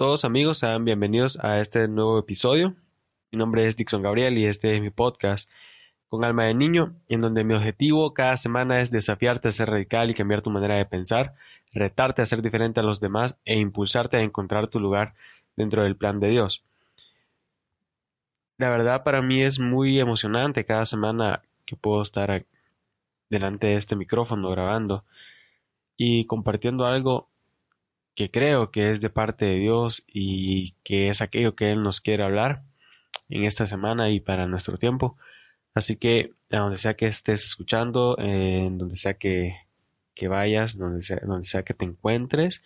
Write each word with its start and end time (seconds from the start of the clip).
Todos 0.00 0.24
amigos, 0.24 0.56
sean 0.56 0.86
bienvenidos 0.86 1.38
a 1.44 1.60
este 1.60 1.86
nuevo 1.86 2.18
episodio. 2.18 2.74
Mi 3.30 3.38
nombre 3.38 3.66
es 3.66 3.76
Dixon 3.76 4.00
Gabriel 4.00 4.38
y 4.38 4.46
este 4.46 4.74
es 4.74 4.80
mi 4.80 4.88
podcast 4.88 5.46
con 6.08 6.24
alma 6.24 6.46
de 6.46 6.54
niño, 6.54 6.94
en 7.10 7.20
donde 7.20 7.44
mi 7.44 7.52
objetivo 7.52 8.14
cada 8.14 8.38
semana 8.38 8.80
es 8.80 8.90
desafiarte 8.90 9.48
a 9.48 9.52
ser 9.52 9.68
radical 9.68 10.08
y 10.08 10.14
cambiar 10.14 10.40
tu 10.40 10.48
manera 10.48 10.76
de 10.76 10.86
pensar, 10.86 11.34
retarte 11.74 12.22
a 12.22 12.24
ser 12.24 12.40
diferente 12.40 12.80
a 12.80 12.82
los 12.82 12.98
demás 13.00 13.36
e 13.44 13.58
impulsarte 13.58 14.16
a 14.16 14.22
encontrar 14.22 14.68
tu 14.68 14.80
lugar 14.80 15.12
dentro 15.54 15.82
del 15.82 15.96
plan 15.96 16.18
de 16.18 16.28
Dios. 16.28 16.64
La 18.56 18.70
verdad 18.70 19.04
para 19.04 19.20
mí 19.20 19.42
es 19.42 19.58
muy 19.58 20.00
emocionante 20.00 20.64
cada 20.64 20.86
semana 20.86 21.42
que 21.66 21.76
puedo 21.76 22.00
estar 22.00 22.46
delante 23.28 23.66
de 23.66 23.76
este 23.76 23.96
micrófono 23.96 24.48
grabando 24.48 25.04
y 25.98 26.24
compartiendo 26.24 26.86
algo 26.86 27.28
que 28.20 28.30
creo 28.30 28.70
que 28.70 28.90
es 28.90 29.00
de 29.00 29.08
parte 29.08 29.46
de 29.46 29.54
Dios 29.54 30.04
y 30.06 30.72
que 30.84 31.08
es 31.08 31.22
aquello 31.22 31.56
que 31.56 31.72
Él 31.72 31.82
nos 31.82 32.02
quiere 32.02 32.22
hablar 32.22 32.64
en 33.30 33.44
esta 33.44 33.66
semana 33.66 34.10
y 34.10 34.20
para 34.20 34.46
nuestro 34.46 34.76
tiempo. 34.76 35.16
Así 35.72 35.96
que 35.96 36.34
a 36.50 36.58
donde 36.58 36.76
sea 36.76 36.92
que 36.92 37.06
estés 37.06 37.46
escuchando, 37.46 38.18
en 38.18 38.76
donde 38.76 38.96
sea 38.96 39.14
que, 39.14 39.56
que 40.14 40.28
vayas, 40.28 40.76
donde 40.76 41.00
sea, 41.00 41.18
donde 41.22 41.46
sea 41.46 41.62
que 41.62 41.72
te 41.72 41.86
encuentres, 41.86 42.62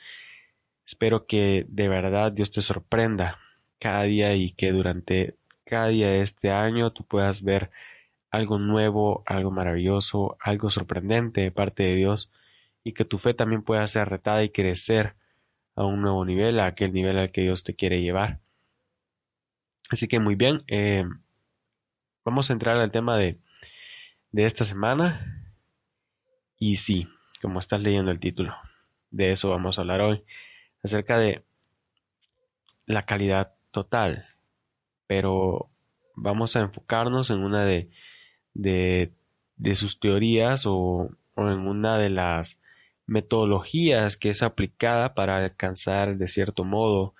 espero 0.84 1.24
que 1.28 1.66
de 1.68 1.88
verdad 1.88 2.32
Dios 2.32 2.50
te 2.50 2.60
sorprenda 2.60 3.38
cada 3.78 4.02
día 4.02 4.34
y 4.34 4.54
que 4.54 4.72
durante 4.72 5.36
cada 5.64 5.86
día 5.86 6.08
de 6.08 6.22
este 6.22 6.50
año 6.50 6.92
tú 6.92 7.04
puedas 7.04 7.44
ver 7.44 7.70
algo 8.32 8.58
nuevo, 8.58 9.22
algo 9.24 9.52
maravilloso, 9.52 10.36
algo 10.40 10.68
sorprendente 10.68 11.42
de 11.42 11.52
parte 11.52 11.84
de 11.84 11.94
Dios 11.94 12.28
y 12.82 12.92
que 12.92 13.04
tu 13.04 13.18
fe 13.18 13.34
también 13.34 13.62
pueda 13.62 13.86
ser 13.86 14.08
retada 14.08 14.42
y 14.42 14.48
crecer 14.48 15.14
a 15.76 15.84
un 15.84 16.00
nuevo 16.00 16.24
nivel, 16.24 16.60
a 16.60 16.66
aquel 16.66 16.92
nivel 16.92 17.18
al 17.18 17.32
que 17.32 17.42
Dios 17.42 17.64
te 17.64 17.74
quiere 17.74 18.00
llevar. 18.00 18.40
Así 19.90 20.08
que 20.08 20.18
muy 20.18 20.34
bien, 20.34 20.62
eh, 20.66 21.04
vamos 22.24 22.48
a 22.48 22.52
entrar 22.52 22.76
al 22.76 22.90
tema 22.90 23.16
de, 23.16 23.38
de 24.32 24.46
esta 24.46 24.64
semana. 24.64 25.52
Y 26.58 26.76
sí, 26.76 27.08
como 27.42 27.58
estás 27.58 27.80
leyendo 27.80 28.10
el 28.10 28.20
título, 28.20 28.54
de 29.10 29.32
eso 29.32 29.50
vamos 29.50 29.78
a 29.78 29.82
hablar 29.82 30.00
hoy, 30.00 30.24
acerca 30.82 31.18
de 31.18 31.44
la 32.86 33.02
calidad 33.02 33.54
total. 33.70 34.26
Pero 35.06 35.70
vamos 36.14 36.56
a 36.56 36.60
enfocarnos 36.60 37.30
en 37.30 37.40
una 37.40 37.64
de, 37.64 37.90
de, 38.54 39.12
de 39.56 39.76
sus 39.76 40.00
teorías 40.00 40.64
o, 40.66 41.10
o 41.34 41.50
en 41.50 41.66
una 41.66 41.98
de 41.98 42.10
las 42.10 42.58
metodologías 43.06 44.16
que 44.16 44.30
es 44.30 44.42
aplicada 44.42 45.14
para 45.14 45.36
alcanzar 45.36 46.16
de 46.16 46.28
cierto 46.28 46.64
modo 46.64 47.14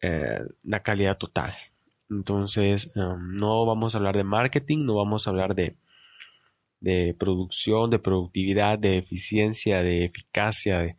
eh, 0.00 0.40
la 0.62 0.82
calidad 0.82 1.18
total. 1.18 1.54
Entonces, 2.08 2.92
um, 2.94 3.34
no 3.34 3.66
vamos 3.66 3.94
a 3.94 3.98
hablar 3.98 4.16
de 4.16 4.24
marketing, 4.24 4.84
no 4.84 4.94
vamos 4.94 5.26
a 5.26 5.30
hablar 5.30 5.54
de, 5.54 5.74
de 6.80 7.16
producción, 7.18 7.90
de 7.90 7.98
productividad, 7.98 8.78
de 8.78 8.98
eficiencia, 8.98 9.82
de 9.82 10.04
eficacia, 10.04 10.78
de, 10.78 10.96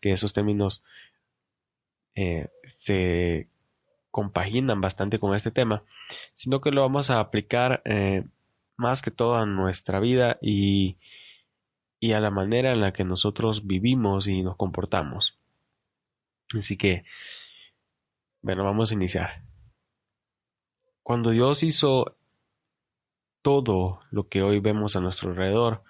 que 0.00 0.12
esos 0.12 0.32
términos 0.32 0.82
eh, 2.14 2.48
se 2.64 3.48
compaginan 4.10 4.80
bastante 4.80 5.18
con 5.18 5.34
este 5.34 5.50
tema, 5.50 5.84
sino 6.32 6.60
que 6.60 6.70
lo 6.70 6.80
vamos 6.80 7.10
a 7.10 7.20
aplicar 7.20 7.82
eh, 7.84 8.24
más 8.76 9.02
que 9.02 9.10
todo 9.10 9.34
a 9.36 9.44
nuestra 9.44 10.00
vida 10.00 10.38
y 10.40 10.96
y 12.00 12.12
a 12.12 12.20
la 12.20 12.30
manera 12.30 12.72
en 12.72 12.80
la 12.80 12.92
que 12.92 13.04
nosotros 13.04 13.66
vivimos 13.66 14.26
y 14.26 14.42
nos 14.42 14.56
comportamos. 14.56 15.38
Así 16.54 16.76
que, 16.76 17.04
bueno, 18.42 18.64
vamos 18.64 18.90
a 18.90 18.94
iniciar. 18.94 19.42
Cuando 21.02 21.30
Dios 21.30 21.62
hizo 21.62 22.16
todo 23.42 24.00
lo 24.10 24.28
que 24.28 24.42
hoy 24.42 24.60
vemos 24.60 24.96
a 24.96 25.00
nuestro 25.00 25.30
alrededor, 25.30 25.82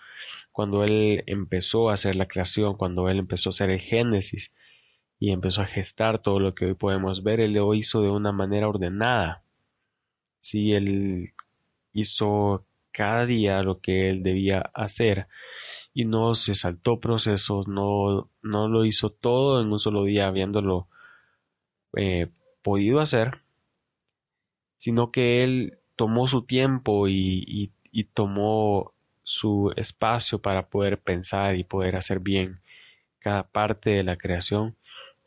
cuando 0.52 0.84
Él 0.84 1.24
empezó 1.26 1.90
a 1.90 1.94
hacer 1.94 2.16
la 2.16 2.28
creación, 2.28 2.76
cuando 2.76 3.08
Él 3.08 3.18
empezó 3.18 3.48
a 3.48 3.52
hacer 3.52 3.70
el 3.70 3.80
Génesis 3.80 4.52
y 5.18 5.32
empezó 5.32 5.62
a 5.62 5.66
gestar 5.66 6.20
todo 6.20 6.40
lo 6.40 6.54
que 6.54 6.66
hoy 6.66 6.74
podemos 6.74 7.22
ver, 7.22 7.40
Él 7.40 7.54
lo 7.54 7.74
hizo 7.74 8.02
de 8.02 8.10
una 8.10 8.32
manera 8.32 8.68
ordenada. 8.68 9.42
Sí, 10.40 10.72
Él 10.72 11.30
hizo 11.92 12.66
cada 12.92 13.26
día 13.26 13.62
lo 13.62 13.80
que 13.80 14.08
Él 14.10 14.22
debía 14.22 14.70
hacer 14.74 15.28
y 15.96 16.04
no 16.04 16.34
se 16.34 16.54
saltó 16.54 17.00
procesos, 17.00 17.68
no, 17.68 18.28
no 18.42 18.68
lo 18.68 18.84
hizo 18.84 19.08
todo 19.08 19.62
en 19.62 19.72
un 19.72 19.78
solo 19.78 20.04
día 20.04 20.26
habiéndolo 20.28 20.88
eh, 21.96 22.28
podido 22.60 23.00
hacer, 23.00 23.40
sino 24.76 25.10
que 25.10 25.42
él 25.42 25.78
tomó 25.96 26.26
su 26.26 26.42
tiempo 26.42 27.08
y, 27.08 27.72
y 27.90 28.04
tomó 28.04 28.92
su 29.22 29.72
espacio 29.76 30.38
para 30.38 30.68
poder 30.68 31.00
pensar 31.00 31.56
y 31.56 31.64
poder 31.64 31.96
hacer 31.96 32.20
bien 32.20 32.60
cada 33.18 33.44
parte 33.44 33.88
de 33.88 34.04
la 34.04 34.18
creación 34.18 34.76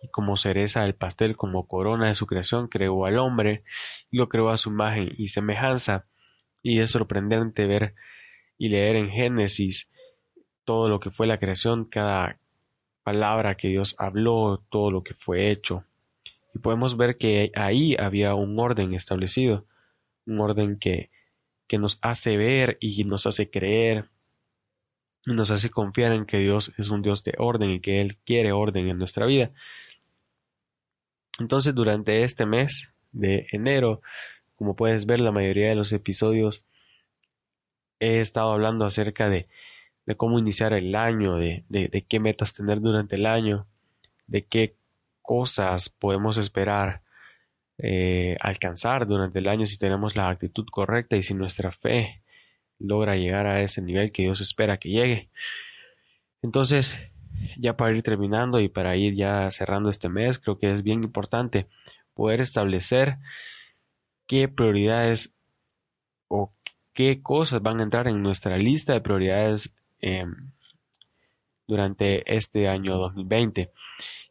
y 0.04 0.10
como 0.10 0.38
cereza 0.38 0.84
del 0.84 0.94
pastel, 0.94 1.36
como 1.36 1.66
corona 1.66 2.10
de 2.10 2.14
su 2.14 2.28
creación, 2.28 2.68
creó 2.68 3.08
al 3.08 3.18
hombre 3.18 3.64
y 4.12 4.18
lo 4.18 4.30
creó 4.30 4.50
a 4.50 4.58
su 4.58 4.70
imagen 4.70 5.16
y 5.18 5.30
semejanza. 5.30 6.06
Y 6.62 6.80
es 6.80 6.92
sorprendente 6.92 7.66
ver 7.66 7.96
y 8.60 8.70
leer 8.70 8.98
en 8.98 9.10
Génesis 9.10 9.90
todo 10.70 10.88
lo 10.88 11.00
que 11.00 11.10
fue 11.10 11.26
la 11.26 11.40
creación, 11.40 11.86
cada 11.86 12.38
palabra 13.02 13.58
que 13.58 13.70
Dios 13.70 13.96
habló, 13.98 14.64
todo 14.70 14.92
lo 14.92 15.04
que 15.04 15.16
fue 15.16 15.50
hecho. 15.50 15.84
Y 16.54 16.60
podemos 16.60 16.96
ver 16.96 17.18
que 17.18 17.52
ahí 17.56 17.96
había 17.98 18.36
un 18.36 18.60
orden 18.60 18.94
establecido, 18.94 19.66
un 20.28 20.40
orden 20.40 20.78
que, 20.78 21.10
que 21.66 21.80
nos 21.80 21.98
hace 22.04 22.38
ver 22.38 22.78
y 22.80 23.04
nos 23.04 23.26
hace 23.26 23.50
creer 23.50 24.10
y 25.26 25.34
nos 25.34 25.50
hace 25.50 25.72
confiar 25.72 26.12
en 26.12 26.28
que 26.28 26.38
Dios 26.38 26.72
es 26.78 26.90
un 26.92 27.02
Dios 27.02 27.24
de 27.24 27.34
orden 27.40 27.72
y 27.72 27.80
que 27.80 28.00
Él 28.00 28.18
quiere 28.18 28.52
orden 28.52 28.90
en 28.90 29.00
nuestra 29.00 29.26
vida. 29.26 29.50
Entonces 31.40 31.74
durante 31.74 32.22
este 32.22 32.46
mes 32.46 32.92
de 33.12 33.48
enero, 33.52 34.04
como 34.56 34.76
puedes 34.76 35.08
ver 35.08 35.20
la 35.20 35.32
mayoría 35.32 35.70
de 35.70 35.76
los 35.76 35.92
episodios, 35.94 36.62
he 38.00 38.20
estado 38.20 38.52
hablando 38.52 38.86
acerca 38.86 39.30
de 39.30 39.48
de 40.06 40.16
cómo 40.16 40.40
iniciar 40.40 40.74
el 40.74 40.96
año, 40.96 41.36
de, 41.38 41.64
de, 41.70 42.06
qué 42.08 42.20
metas 42.20 42.54
tener 42.54 42.82
durante 42.82 43.16
el 43.16 43.26
año, 43.26 43.68
de 44.28 44.46
qué 44.46 44.76
cosas 45.22 45.90
podemos 45.90 46.38
esperar 46.38 47.02
eh, 47.78 48.36
alcanzar 48.42 49.08
durante 49.08 49.40
el 49.40 49.48
año 49.48 49.66
si 49.66 49.78
tenemos 49.78 50.16
la 50.16 50.30
actitud 50.30 50.66
correcta 50.72 51.16
y 51.16 51.24
si 51.24 51.34
nuestra 51.34 51.72
fe 51.72 52.24
logra 52.80 53.16
llegar 53.16 53.48
a 53.48 53.62
ese 53.62 53.82
nivel 53.82 54.12
que 54.12 54.24
Dios 54.24 54.42
espera 54.42 54.78
que 54.78 54.90
llegue. 54.90 55.30
Entonces, 56.42 56.98
ya 57.58 57.76
para 57.78 57.96
ir 57.96 58.02
terminando 58.04 58.60
y 58.60 58.70
para 58.70 58.96
ir 58.96 59.16
ya 59.16 59.52
cerrando 59.52 59.90
este 59.90 60.10
mes, 60.10 60.40
creo 60.40 60.58
que 60.58 60.72
es 60.72 60.84
bien 60.84 61.04
importante 61.04 61.68
poder 62.14 62.42
establecer 62.42 63.18
qué 64.26 64.48
prioridades 64.48 65.34
o 66.28 66.54
qué 66.94 67.22
cosas 67.22 67.62
van 67.62 67.80
a 67.80 67.84
entrar 67.84 68.08
en 68.08 68.22
nuestra 68.22 68.58
lista 68.58 68.94
de 68.94 69.02
prioridades 69.02 69.74
Em, 70.02 70.52
durante 71.70 72.36
este 72.36 72.68
año 72.68 72.98
2020. 72.98 73.72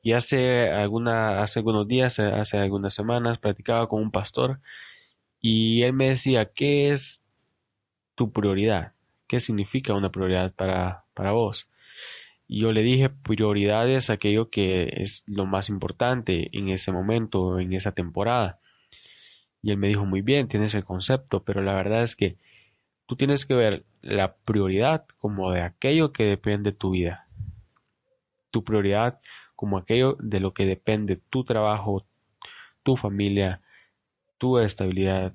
Y 0.03 0.13
hace, 0.13 0.71
alguna, 0.71 1.41
hace 1.41 1.61
algunos 1.61 1.87
días, 1.87 2.19
hace 2.19 2.59
algunas 2.59 2.95
semanas, 2.95 3.39
platicaba 3.39 3.87
con 3.87 4.03
un 4.03 4.11
pastor 4.11 4.61
y 5.41 5.83
él 5.83 5.93
me 5.93 6.09
decía, 6.09 6.47
¿qué 6.53 6.89
es 6.91 7.23
tu 8.17 8.33
prioridad? 8.33 8.93
¿Qué 9.29 9.41
significa 9.41 9.95
una 9.95 10.11
prioridad 10.11 10.53
para, 10.53 11.05
para 11.15 11.33
vos? 11.33 11.69
Y 12.49 12.61
yo 12.63 12.73
le 12.73 12.83
dije, 12.83 13.11
prioridad 13.11 13.89
es 13.89 14.11
aquello 14.11 14.51
que 14.51 14.89
es 15.03 15.23
lo 15.29 15.47
más 15.47 15.69
importante 15.69 16.49
en 16.53 16.71
ese 16.71 16.91
momento, 16.91 17.61
en 17.61 17.73
esa 17.73 17.93
temporada. 17.93 18.59
Y 19.63 19.71
él 19.71 19.77
me 19.77 19.89
dijo, 19.89 20.07
muy 20.07 20.23
bien, 20.23 20.49
tienes 20.49 20.75
el 20.75 20.85
concepto, 20.85 21.45
pero 21.45 21.63
la 21.63 21.75
verdad 21.75 22.03
es 22.03 22.17
que 22.17 22.37
Tú 23.09 23.17
tienes 23.17 23.47
que 23.47 23.55
ver 23.55 23.87
la 24.03 24.35
prioridad 24.35 25.07
como 25.17 25.51
de 25.51 25.63
aquello 25.63 26.13
que 26.13 26.25
depende 26.25 26.73
de 26.73 26.77
tu 26.77 26.91
vida. 26.91 27.27
Tu 28.51 28.63
prioridad 28.63 29.19
como 29.57 29.79
aquello 29.79 30.19
de 30.21 30.41
lo 30.41 30.53
que 30.53 30.67
depende 30.67 31.17
tu 31.17 31.43
trabajo, 31.43 32.05
tu 32.83 32.99
familia, 32.99 33.63
tu 34.37 34.59
estabilidad 34.59 35.33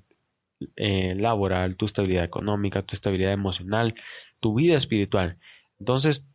eh, 0.75 1.15
laboral, 1.15 1.75
tu 1.75 1.85
estabilidad 1.85 2.23
económica, 2.23 2.83
tu 2.83 2.93
estabilidad 2.93 3.33
emocional, 3.33 3.95
tu 4.39 4.53
vida 4.53 4.77
espiritual. 4.77 5.39
Entonces, 5.79 6.27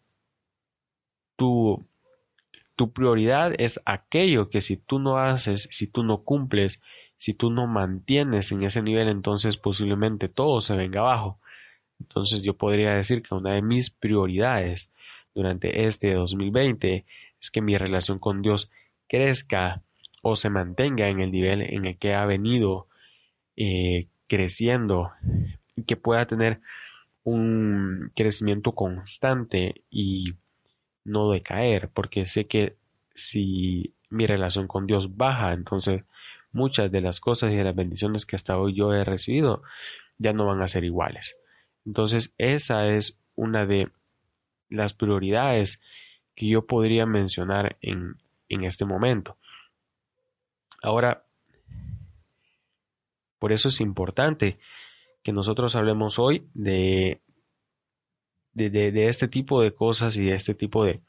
tu, 1.37 1.87
tu 2.75 2.93
prioridad 2.93 3.53
es 3.59 3.81
aquello 3.85 4.51
que 4.51 4.61
si 4.61 4.77
tú 4.77 4.99
no 4.99 5.19
haces, 5.19 5.69
si 5.71 5.87
tú 5.87 6.03
no 6.03 6.25
cumples, 6.25 6.81
si 7.19 7.35
tú 7.35 7.51
no 7.51 7.67
mantienes 7.67 8.53
en 8.53 8.63
ese 8.63 8.81
nivel, 8.81 9.09
entonces 9.09 9.57
posiblemente 9.57 10.29
todo 10.29 10.61
se 10.61 10.77
venga 10.77 11.01
abajo. 11.01 11.39
Entonces 12.01 12.43
yo 12.43 12.55
podría 12.55 12.95
decir 12.95 13.23
que 13.23 13.35
una 13.35 13.55
de 13.55 13.61
mis 13.61 13.91
prioridades 13.91 14.89
durante 15.35 15.85
este 15.87 16.15
2020 16.15 17.05
es 17.41 17.51
que 17.51 17.61
mi 17.61 17.77
relación 17.77 18.21
con 18.21 18.41
Dios 18.41 18.71
crezca 19.09 19.83
o 20.23 20.37
se 20.37 20.49
mantenga 20.49 21.09
en 21.09 21.21
el 21.21 21.33
nivel 21.33 21.63
en 21.63 21.87
el 21.87 21.99
que 21.99 22.15
ha 22.15 22.25
venido 22.25 22.87
eh, 23.57 24.07
creciendo 24.29 25.11
y 25.75 25.83
que 25.83 25.97
pueda 25.97 26.25
tener 26.27 26.61
un 27.25 28.13
crecimiento 28.15 28.73
constante 28.73 29.83
y 29.91 30.35
no 31.05 31.31
decaer, 31.31 31.89
porque 31.89 32.27
sé 32.27 32.47
que 32.47 32.77
si 33.13 33.93
mi 34.09 34.27
relación 34.27 34.69
con 34.69 34.87
Dios 34.87 35.17
baja, 35.17 35.53
entonces 35.53 36.05
muchas 36.53 36.91
de 36.91 37.01
las 37.01 37.21
cosas 37.21 37.53
y 37.53 37.57
de 37.57 37.65
las 37.65 37.75
bendiciones 37.75 38.27
que 38.27 38.37
hasta 38.37 38.59
hoy 38.59 38.75
yo 38.75 38.93
he 38.93 39.05
recibido 39.05 39.63
ya 40.19 40.33
no 40.33 40.47
van 40.47 40.63
a 40.63 40.69
ser 40.69 40.85
iguales. 40.85 41.37
Entonces 41.85 42.35
esa 42.39 42.87
es 42.87 43.19
una 43.35 43.67
de 43.67 43.91
las 44.69 44.95
prioridades 44.95 45.81
que 46.35 46.49
yo 46.49 46.67
podría 46.67 47.07
mencionar 47.07 47.77
en, 47.81 48.17
en 48.49 48.65
este 48.65 48.85
momento. 48.85 49.37
Ahora, 50.83 51.25
por 53.39 53.53
eso 53.53 53.69
es 53.69 53.81
importante 53.81 54.59
que 55.23 55.33
nosotros 55.33 55.75
hablemos 55.77 56.19
hoy 56.19 56.49
de, 56.55 57.21
de, 58.53 59.09
este 59.09 59.29
tipo 59.29 59.63
de 59.63 59.73
cosas 59.73 60.17
y 60.17 60.25
de 60.25 60.35
este 60.35 60.55
tipo 60.55 60.85
de, 60.85 61.01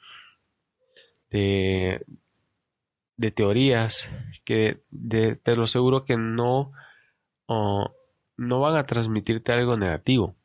de, 1.29 2.05
de 3.19 3.31
teorías 3.31 4.09
que 4.45 4.79
te 5.43 5.55
lo 5.57 5.67
seguro 5.67 6.05
que 6.05 6.15
no, 6.15 6.71
no 7.49 8.59
van 8.61 8.77
a 8.77 8.85
transmitirte 8.85 9.51
algo 9.51 9.75
negativo. 9.75 10.35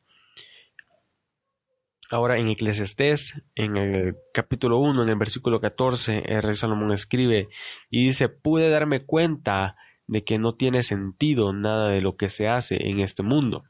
Ahora 2.11 2.37
en 2.37 2.49
Eclesiastés, 2.49 3.41
en 3.55 3.77
el 3.77 4.17
capítulo 4.33 4.79
1, 4.79 5.03
en 5.03 5.09
el 5.09 5.15
versículo 5.15 5.61
14, 5.61 6.23
el 6.25 6.43
rey 6.43 6.55
Salomón 6.55 6.91
escribe 6.91 7.47
y 7.89 8.07
dice, 8.07 8.27
pude 8.27 8.69
darme 8.69 9.05
cuenta 9.05 9.77
de 10.07 10.25
que 10.25 10.37
no 10.37 10.55
tiene 10.55 10.83
sentido 10.83 11.53
nada 11.53 11.89
de 11.89 12.01
lo 12.01 12.17
que 12.17 12.29
se 12.29 12.49
hace 12.49 12.89
en 12.89 12.99
este 12.99 13.23
mundo. 13.23 13.63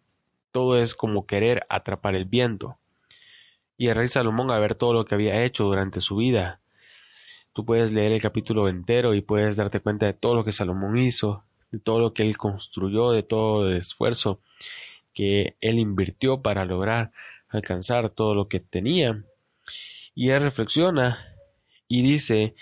Todo 0.52 0.78
es 0.78 0.96
como 0.96 1.28
querer 1.28 1.68
atrapar 1.70 2.16
el 2.16 2.26
viento. 2.26 2.80
Y 3.78 3.90
el 3.90 3.96
rey 3.96 4.08
Salomón 4.08 4.50
a 4.50 4.58
ver 4.58 4.74
todo 4.74 4.94
lo 4.94 5.06
que 5.06 5.14
había 5.14 5.44
hecho 5.44 5.66
durante 5.66 6.02
su 6.02 6.16
vida. 6.16 6.60
Tú 7.56 7.64
puedes 7.64 7.94
leer 7.94 8.12
el 8.12 8.22
capítulo 8.22 8.68
entero 8.68 9.14
y 9.14 9.22
puedes 9.22 9.56
darte 9.56 9.80
cuenta 9.80 10.06
de 10.06 10.14
todo 10.14 10.36
lo 10.36 10.44
que 10.44 10.52
Salomón 10.52 10.98
hizo, 10.98 11.46
de 11.72 11.80
todo 11.80 12.00
lo 12.00 12.14
que 12.14 12.24
él 12.24 12.38
construyó, 12.38 13.12
de 13.12 13.24
todo 13.24 13.70
el 13.70 13.78
esfuerzo 13.78 14.42
que 15.14 15.56
él 15.62 15.80
invirtió 15.80 16.42
para 16.42 16.66
lograr 16.66 17.14
alcanzar 17.48 18.10
todo 18.10 18.36
lo 18.36 18.50
que 18.50 18.60
tenía. 18.60 19.24
Y 20.14 20.32
él 20.32 20.42
reflexiona 20.44 21.34
y 21.88 22.04
dice, 22.04 22.56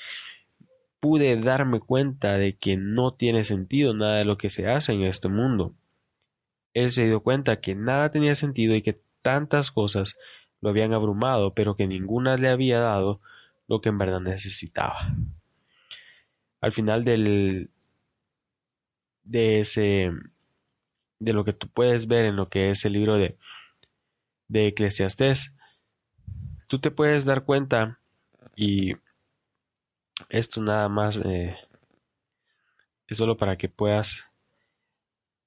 pude 1.00 1.36
darme 1.38 1.80
cuenta 1.80 2.38
de 2.38 2.56
que 2.56 2.78
no 2.78 3.16
tiene 3.16 3.44
sentido 3.46 3.96
nada 3.96 4.20
de 4.20 4.26
lo 4.26 4.38
que 4.38 4.52
se 4.52 4.68
hace 4.68 4.94
en 4.94 5.06
este 5.06 5.28
mundo. 5.28 5.74
Él 6.76 6.92
se 6.92 7.08
dio 7.08 7.22
cuenta 7.22 7.62
que 7.62 7.74
nada 7.74 8.12
tenía 8.12 8.36
sentido 8.36 8.76
y 8.76 8.84
que 8.84 9.02
tantas 9.24 9.72
cosas 9.72 10.18
lo 10.62 10.70
habían 10.70 10.94
abrumado, 10.94 11.56
pero 11.56 11.76
que 11.76 11.88
ninguna 11.88 12.38
le 12.38 12.50
había 12.50 12.78
dado 12.78 13.22
lo 13.68 13.82
que 13.82 13.90
en 13.90 13.98
verdad 13.98 14.20
necesitaba. 14.20 14.98
Al 16.62 16.72
final 16.72 17.04
del 17.04 17.70
de 19.24 19.62
ese 19.62 20.12
de 21.20 21.34
lo 21.34 21.46
que 21.46 21.54
tú 21.54 21.70
puedes 21.70 22.08
ver 22.08 22.26
en 22.26 22.36
lo 22.36 22.50
que 22.50 22.70
es 22.70 22.84
el 22.86 22.94
libro 22.94 23.16
de 23.18 23.38
de 24.48 24.68
Eclesiastés, 24.68 25.52
tú 26.68 26.80
te 26.80 26.92
puedes 26.92 27.26
dar 27.26 27.46
cuenta 27.46 28.00
y 28.56 28.94
esto 30.30 30.62
nada 30.62 30.90
más 30.90 31.18
eh, 31.24 31.56
es 33.08 33.18
solo 33.18 33.38
para 33.38 33.58
que 33.58 33.70
puedas 33.70 34.26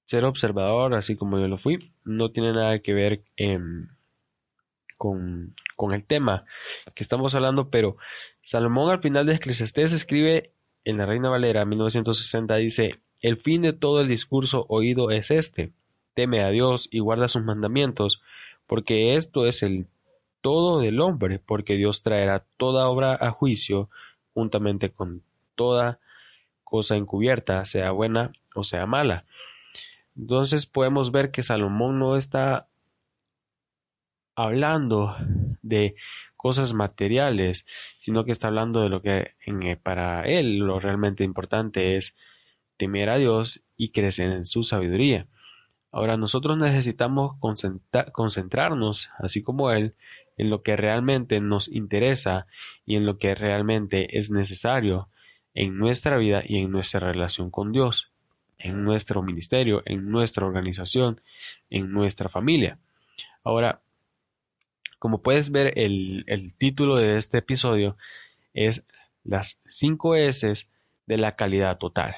ser 0.04 0.24
observador, 0.24 0.94
así 0.94 1.16
como 1.16 1.38
yo 1.38 1.48
lo 1.48 1.58
fui. 1.58 1.92
No 2.04 2.30
tiene 2.30 2.52
nada 2.52 2.78
que 2.80 2.94
ver 2.94 3.24
em, 3.36 3.88
con, 4.96 5.54
con, 5.76 5.92
el 5.92 6.04
tema 6.04 6.44
que 6.94 7.02
estamos 7.02 7.34
hablando, 7.34 7.70
pero 7.70 7.96
Salomón 8.40 8.90
al 8.90 9.02
final 9.02 9.26
de 9.26 9.34
Eclesiastés 9.34 9.92
escribe 9.92 10.52
en 10.84 10.98
la 10.98 11.06
Reina 11.06 11.28
Valera 11.28 11.64
1960, 11.64 12.56
dice, 12.56 12.90
el 13.20 13.36
fin 13.36 13.62
de 13.62 13.72
todo 13.72 14.00
el 14.00 14.08
discurso 14.08 14.66
oído 14.68 15.10
es 15.10 15.30
este, 15.30 15.72
teme 16.14 16.42
a 16.42 16.50
Dios 16.50 16.88
y 16.90 17.00
guarda 17.00 17.28
sus 17.28 17.42
mandamientos, 17.42 18.22
porque 18.66 19.16
esto 19.16 19.46
es 19.46 19.62
el 19.62 19.86
todo 20.40 20.80
del 20.80 21.00
hombre, 21.00 21.40
porque 21.44 21.74
Dios 21.74 22.02
traerá 22.02 22.44
toda 22.56 22.88
obra 22.88 23.18
a 23.20 23.30
juicio 23.30 23.90
juntamente 24.32 24.90
con 24.90 25.22
toda 25.56 25.98
cosa 26.62 26.96
encubierta, 26.96 27.64
sea 27.64 27.90
buena 27.90 28.32
o 28.54 28.64
sea 28.64 28.86
mala. 28.86 29.24
Entonces 30.16 30.66
podemos 30.66 31.12
ver 31.12 31.30
que 31.30 31.42
Salomón 31.42 31.98
no 31.98 32.16
está 32.16 32.68
hablando 34.36 35.16
de 35.62 35.96
cosas 36.36 36.74
materiales, 36.74 37.66
sino 37.98 38.24
que 38.24 38.30
está 38.30 38.48
hablando 38.48 38.82
de 38.82 38.90
lo 38.90 39.02
que 39.02 39.32
para 39.82 40.22
él 40.22 40.58
lo 40.58 40.78
realmente 40.78 41.24
importante 41.24 41.96
es 41.96 42.14
temer 42.76 43.10
a 43.10 43.16
Dios 43.16 43.62
y 43.76 43.90
crecer 43.90 44.30
en 44.30 44.46
su 44.46 44.62
sabiduría. 44.62 45.26
Ahora 45.90 46.16
nosotros 46.16 46.58
necesitamos 46.58 47.36
concentrarnos, 48.12 49.10
así 49.18 49.42
como 49.42 49.70
él, 49.70 49.94
en 50.36 50.50
lo 50.50 50.62
que 50.62 50.76
realmente 50.76 51.40
nos 51.40 51.68
interesa 51.68 52.46
y 52.84 52.96
en 52.96 53.06
lo 53.06 53.18
que 53.18 53.34
realmente 53.34 54.18
es 54.18 54.30
necesario 54.30 55.08
en 55.54 55.78
nuestra 55.78 56.18
vida 56.18 56.42
y 56.46 56.58
en 56.58 56.70
nuestra 56.70 57.00
relación 57.00 57.50
con 57.50 57.72
Dios, 57.72 58.12
en 58.58 58.84
nuestro 58.84 59.22
ministerio, 59.22 59.82
en 59.86 60.10
nuestra 60.10 60.46
organización, 60.46 61.22
en 61.70 61.90
nuestra 61.90 62.28
familia. 62.28 62.78
Ahora, 63.42 63.80
como 64.98 65.22
puedes 65.22 65.50
ver, 65.50 65.72
el, 65.78 66.24
título 66.58 66.96
de 66.96 67.18
este 67.18 67.38
episodio 67.38 67.96
es 68.54 68.84
las 69.24 69.60
5 69.66 70.16
S 70.16 70.66
de 71.06 71.16
la 71.18 71.36
calidad 71.36 71.78
total. 71.78 72.14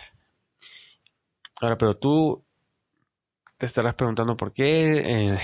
Ahora, 1.61 1.77
pero 1.77 1.97
tú 1.97 2.45
te 3.57 3.67
estarás 3.67 3.95
preguntando 3.97 4.37
por 4.37 4.53
qué 4.53 4.99
eh, 4.99 5.39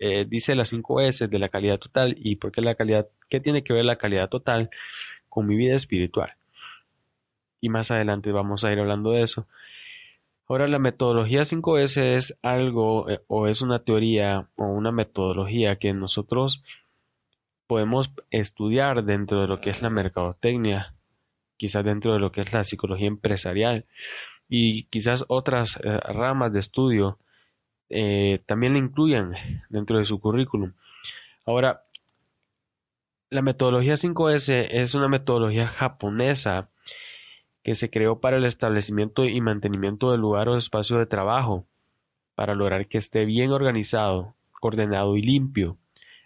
eh, 0.00 0.26
dice 0.28 0.56
las 0.56 0.70
5 0.70 1.00
S 1.02 1.28
de 1.28 1.38
la 1.38 1.48
calidad 1.48 1.78
total 1.78 2.16
y 2.18 2.36
por 2.36 2.50
qué 2.50 2.60
la 2.60 2.74
calidad, 2.74 3.08
qué 3.28 3.38
tiene 3.38 3.62
que 3.62 3.72
ver 3.72 3.84
la 3.84 3.98
calidad 3.98 4.28
total 4.28 4.70
con 5.28 5.46
mi 5.46 5.56
vida 5.56 5.76
espiritual. 5.76 6.34
Y 7.60 7.68
más 7.68 7.92
adelante 7.92 8.32
vamos 8.32 8.64
a 8.64 8.72
ir 8.72 8.80
hablando 8.80 9.12
de 9.12 9.22
eso. 9.22 9.46
Ahora 10.48 10.68
la 10.68 10.78
metodología 10.78 11.42
5S 11.42 12.16
es 12.16 12.38
algo 12.42 13.08
eh, 13.08 13.20
o 13.26 13.46
es 13.46 13.62
una 13.62 13.84
teoría 13.84 14.48
o 14.56 14.64
una 14.64 14.92
metodología 14.92 15.76
que 15.76 15.92
nosotros 15.92 16.62
podemos 17.66 18.12
estudiar 18.30 19.04
dentro 19.04 19.40
de 19.40 19.46
lo 19.46 19.60
que 19.60 19.70
es 19.70 19.82
la 19.82 19.90
mercadotecnia, 19.90 20.94
quizás 21.56 21.84
dentro 21.84 22.12
de 22.12 22.18
lo 22.18 22.32
que 22.32 22.42
es 22.42 22.52
la 22.52 22.64
psicología 22.64 23.08
empresarial 23.08 23.86
y 24.48 24.84
quizás 24.84 25.24
otras 25.28 25.78
eh, 25.82 25.98
ramas 25.98 26.52
de 26.52 26.60
estudio 26.60 27.18
eh, 27.88 28.42
también 28.46 28.74
la 28.74 28.80
incluyan 28.80 29.34
dentro 29.70 29.98
de 29.98 30.04
su 30.04 30.20
currículum. 30.20 30.72
Ahora, 31.46 31.84
la 33.30 33.42
metodología 33.42 33.94
5S 33.94 34.68
es 34.70 34.94
una 34.94 35.08
metodología 35.08 35.68
japonesa 35.68 36.68
que 37.62 37.74
se 37.74 37.90
creó 37.90 38.20
para 38.20 38.36
el 38.36 38.44
establecimiento 38.44 39.24
y 39.24 39.40
mantenimiento 39.40 40.10
del 40.10 40.20
lugar 40.20 40.48
o 40.48 40.56
espacio 40.56 40.98
de 40.98 41.06
trabajo, 41.06 41.66
para 42.34 42.54
lograr 42.54 42.88
que 42.88 42.98
esté 42.98 43.24
bien 43.24 43.50
organizado, 43.52 44.34
ordenado 44.60 45.16
y 45.16 45.22
limpio, 45.22 45.78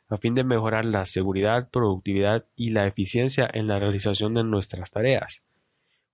a 0.08 0.18
fin 0.18 0.34
de 0.34 0.44
mejorar 0.44 0.84
la 0.84 1.04
seguridad, 1.04 1.68
productividad 1.70 2.46
y 2.54 2.70
la 2.70 2.86
eficiencia 2.86 3.48
en 3.52 3.66
la 3.66 3.78
realización 3.78 4.34
de 4.34 4.44
nuestras 4.44 4.90
tareas. 4.90 5.42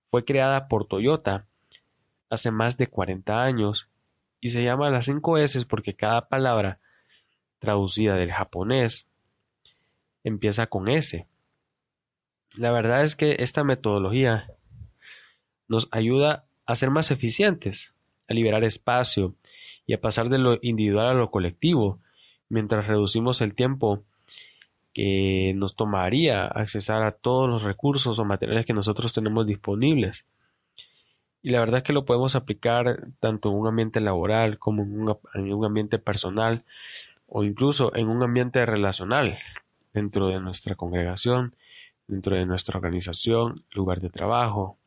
Fue 0.09 0.25
creada 0.25 0.67
por 0.67 0.87
Toyota 0.87 1.45
hace 2.29 2.51
más 2.51 2.77
de 2.77 2.87
40 2.87 3.43
años 3.43 3.89
y 4.41 4.49
se 4.49 4.63
llama 4.63 4.89
las 4.89 5.05
5 5.05 5.37
S 5.37 5.65
porque 5.65 5.95
cada 5.95 6.27
palabra 6.27 6.79
traducida 7.59 8.15
del 8.15 8.31
japonés 8.31 9.07
empieza 10.23 10.67
con 10.67 10.89
S. 10.89 11.27
La 12.55 12.71
verdad 12.71 13.03
es 13.03 13.15
que 13.15 13.37
esta 13.39 13.63
metodología 13.63 14.47
nos 15.67 15.87
ayuda 15.91 16.45
a 16.65 16.75
ser 16.75 16.89
más 16.89 17.11
eficientes, 17.11 17.93
a 18.27 18.33
liberar 18.33 18.63
espacio 18.63 19.35
y 19.85 19.93
a 19.93 20.01
pasar 20.01 20.29
de 20.29 20.39
lo 20.39 20.57
individual 20.61 21.07
a 21.07 21.13
lo 21.13 21.31
colectivo, 21.31 21.99
mientras 22.49 22.87
reducimos 22.87 23.41
el 23.41 23.55
tiempo 23.55 24.03
que 24.93 25.53
nos 25.55 25.75
tomaría 25.75 26.45
accesar 26.45 27.03
a 27.03 27.11
todos 27.11 27.49
los 27.49 27.63
recursos 27.63 28.19
o 28.19 28.25
materiales 28.25 28.65
que 28.65 28.73
nosotros 28.73 29.11
tenemos 29.11 29.47
disponibles. 29.47 30.25
Y 31.41 31.49
la 31.49 31.59
verdad 31.59 31.79
es 31.79 31.83
que 31.83 31.93
lo 31.93 32.05
podemos 32.05 32.35
aplicar 32.35 33.07
tanto 33.19 33.49
en 33.49 33.55
un 33.55 33.67
ambiente 33.67 33.99
laboral 33.99 34.59
como 34.59 34.83
en 34.83 35.51
un, 35.51 35.65
ambiente 35.65 35.99
personal 35.99 36.63
o 37.27 37.43
incluso 37.43 37.93
en 37.95 38.07
un 38.07 38.23
ambiente 38.23 38.65
relacional 38.65 39.39
dentro 39.93 40.27
de 40.27 40.39
nuestra 40.39 40.75
congregación, 40.75 41.55
dentro 42.07 42.35
de 42.35 42.45
nuestra 42.45 42.77
organización, 42.77 43.65
lugar 43.71 43.99
de 43.99 44.09
trabajo, 44.09 44.77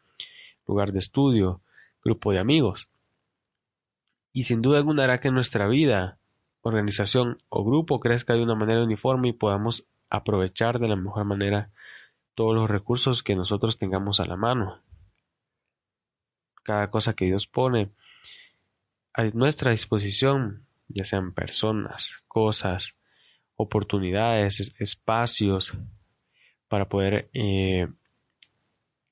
lugar 0.67 0.93
de 0.93 0.99
estudio, 0.99 1.61
grupo 2.05 2.33
de 2.33 2.39
amigos. 2.39 2.89
Y 4.33 4.45
sin 4.45 4.63
duda 4.63 4.79
alguna 4.79 5.05
hará 5.05 5.21
que 5.21 5.31
nuestra 5.31 5.67
vida, 5.67 6.19
organización 6.63 7.39
o 7.49 7.65
grupo 7.65 8.01
crezca 8.01 8.35
de 8.35 8.43
una 8.43 8.55
manera 8.55 8.83
uniforme 8.83 9.29
y 9.29 9.33
podamos 9.33 9.87
aprovechar 10.11 10.79
de 10.79 10.89
la 10.89 10.97
mejor 10.97 11.25
manera 11.25 11.71
todos 12.35 12.55
los 12.55 12.69
recursos 12.69 13.23
que 13.23 13.35
nosotros 13.35 13.79
tengamos 13.79 14.21
a 14.21 14.27
la 14.27 14.37
mano. 14.37 14.83
Cada 16.63 16.91
cosa 16.91 17.15
que 17.15 17.25
Dios 17.27 17.47
pone 17.47 17.91
a 19.15 19.25
nuestra 19.25 19.71
disposición, 19.71 20.67
ya 20.89 21.05
sean 21.05 21.33
personas, 21.33 22.17
cosas, 22.29 22.95
oportunidades, 23.57 24.75
espacios, 24.79 25.73
para 26.69 26.89
poder 26.89 27.31
eh, 27.33 27.89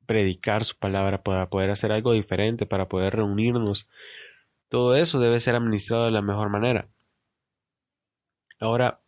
predicar 0.06 0.64
su 0.64 0.76
palabra, 0.76 1.22
para 1.22 1.48
poder 1.48 1.70
hacer 1.70 1.92
algo 1.92 2.12
diferente, 2.12 2.66
para 2.66 2.88
poder 2.88 3.16
reunirnos. 3.16 3.86
Todo 4.68 4.94
eso 4.94 5.20
debe 5.20 5.40
ser 5.40 5.54
administrado 5.54 6.04
de 6.04 6.10
la 6.10 6.22
mejor 6.22 6.48
manera. 6.48 6.88
Ahora, 8.60 9.00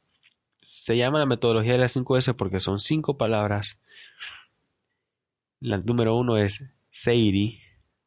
se 0.62 0.97
llama 0.97 1.19
la 1.19 1.26
metodología 1.26 1.73
de 1.73 1.79
las 1.79 1.97
5S 1.97 2.35
porque 2.35 2.61
son 2.61 2.81
cinco 2.81 3.17
palabras. 3.17 3.79
La 5.61 5.79
número 5.79 6.17
uno 6.17 6.37
es 6.37 6.65
Seiri, 6.91 7.61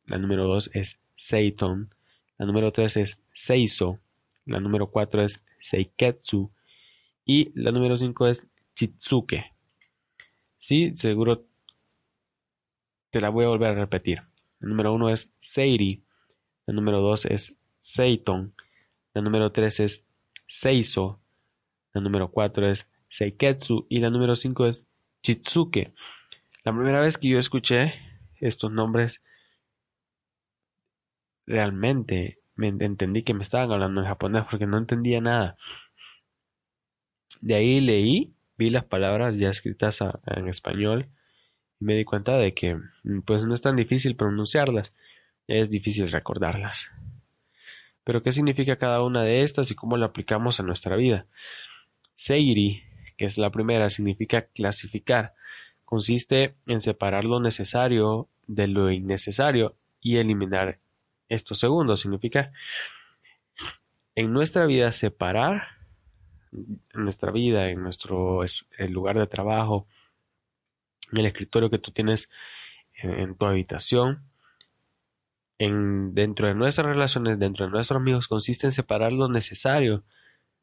la 0.05 0.17
número 0.17 0.45
dos 0.45 0.69
es 0.73 0.99
Seiton, 1.15 1.93
la 2.37 2.45
número 2.45 2.71
tres 2.71 2.97
es 2.97 3.21
Seiso, 3.33 3.99
la 4.45 4.59
número 4.59 4.87
cuatro 4.87 5.21
es 5.21 5.41
Seiketsu 5.59 6.51
y 7.25 7.51
la 7.53 7.71
número 7.71 7.97
cinco 7.97 8.27
es 8.27 8.47
Chitsuke. 8.75 9.53
Sí, 10.57 10.95
seguro 10.95 11.45
te 13.11 13.21
la 13.21 13.29
voy 13.29 13.45
a 13.45 13.49
volver 13.49 13.71
a 13.71 13.75
repetir. 13.75 14.21
La 14.59 14.69
número 14.69 14.93
uno 14.93 15.09
es 15.09 15.31
Seiri, 15.39 16.03
la 16.65 16.73
número 16.73 17.01
dos 17.01 17.25
es 17.25 17.55
Seiton, 17.77 18.53
la 19.13 19.21
número 19.21 19.51
tres 19.51 19.79
es 19.79 20.07
Seiso, 20.47 21.19
la 21.93 22.01
número 22.01 22.31
cuatro 22.31 22.67
es 22.67 22.89
Seiketsu 23.07 23.87
y 23.89 23.99
la 23.99 24.09
número 24.09 24.35
cinco 24.35 24.65
es 24.65 24.85
Chitsuke. 25.23 25.93
La 26.63 26.73
primera 26.73 27.01
vez 27.01 27.17
que 27.17 27.29
yo 27.29 27.39
escuché 27.39 27.93
estos 28.39 28.71
nombres, 28.71 29.21
realmente 31.45 32.39
me 32.55 32.67
entendí 32.67 33.23
que 33.23 33.33
me 33.33 33.41
estaban 33.41 33.71
hablando 33.71 34.01
en 34.01 34.07
japonés 34.07 34.45
porque 34.49 34.67
no 34.67 34.77
entendía 34.77 35.21
nada. 35.21 35.57
De 37.41 37.55
ahí 37.55 37.79
leí, 37.79 38.33
vi 38.57 38.69
las 38.69 38.83
palabras 38.83 39.35
ya 39.37 39.49
escritas 39.49 39.99
en 40.01 40.47
español 40.47 41.09
me 41.79 41.95
di 41.95 42.05
cuenta 42.05 42.37
de 42.37 42.53
que 42.53 42.77
pues 43.25 43.45
no 43.45 43.53
es 43.53 43.61
tan 43.61 43.75
difícil 43.75 44.15
pronunciarlas, 44.15 44.93
es 45.47 45.69
difícil 45.69 46.11
recordarlas. 46.11 46.89
Pero 48.03 48.23
¿qué 48.23 48.31
significa 48.31 48.77
cada 48.77 49.03
una 49.03 49.23
de 49.23 49.43
estas 49.43 49.71
y 49.71 49.75
cómo 49.75 49.97
la 49.97 50.07
aplicamos 50.07 50.59
a 50.59 50.63
nuestra 50.63 50.95
vida? 50.95 51.25
Seiri, 52.15 52.83
que 53.17 53.25
es 53.25 53.37
la 53.37 53.49
primera, 53.49 53.89
significa 53.89 54.47
clasificar. 54.47 55.33
Consiste 55.85 56.55
en 56.67 56.81
separar 56.81 57.25
lo 57.25 57.39
necesario 57.39 58.27
de 58.47 58.67
lo 58.67 58.91
innecesario 58.91 59.75
y 60.01 60.17
eliminar 60.17 60.79
esto 61.29 61.55
segundo. 61.55 61.97
Significa 61.97 62.51
en 64.15 64.33
nuestra 64.33 64.65
vida 64.65 64.91
separar, 64.91 65.67
en 66.51 67.03
nuestra 67.03 67.31
vida, 67.31 67.69
en 67.69 67.81
nuestro 67.81 68.43
el 68.43 68.91
lugar 68.91 69.17
de 69.17 69.27
trabajo, 69.27 69.87
el 71.11 71.25
escritorio 71.25 71.69
que 71.69 71.79
tú 71.79 71.91
tienes 71.91 72.29
en, 72.93 73.35
tu 73.35 73.45
habitación, 73.45 74.23
en, 75.57 76.13
dentro 76.13 76.47
de 76.47 76.55
nuestras 76.55 76.87
relaciones, 76.87 77.39
dentro 77.39 77.65
de 77.65 77.71
nuestros 77.71 77.97
amigos, 77.97 78.27
consiste 78.27 78.67
en 78.67 78.71
separar 78.71 79.11
lo 79.11 79.29
necesario 79.29 80.03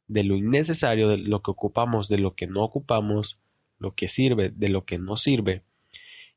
de 0.09 0.23
lo 0.23 0.37
innecesario, 0.37 1.09
de 1.09 1.19
lo 1.19 1.43
que 1.43 1.51
ocupamos, 1.51 2.09
de 2.09 2.19
lo 2.19 2.35
que 2.35 2.47
no 2.47 2.63
ocupamos, 2.63 3.39
lo 3.79 3.95
que 3.95 4.09
sirve, 4.09 4.51
de 4.55 4.69
lo 4.69 4.85
que 4.85 4.99
no 4.99 5.17
sirve, 5.17 5.63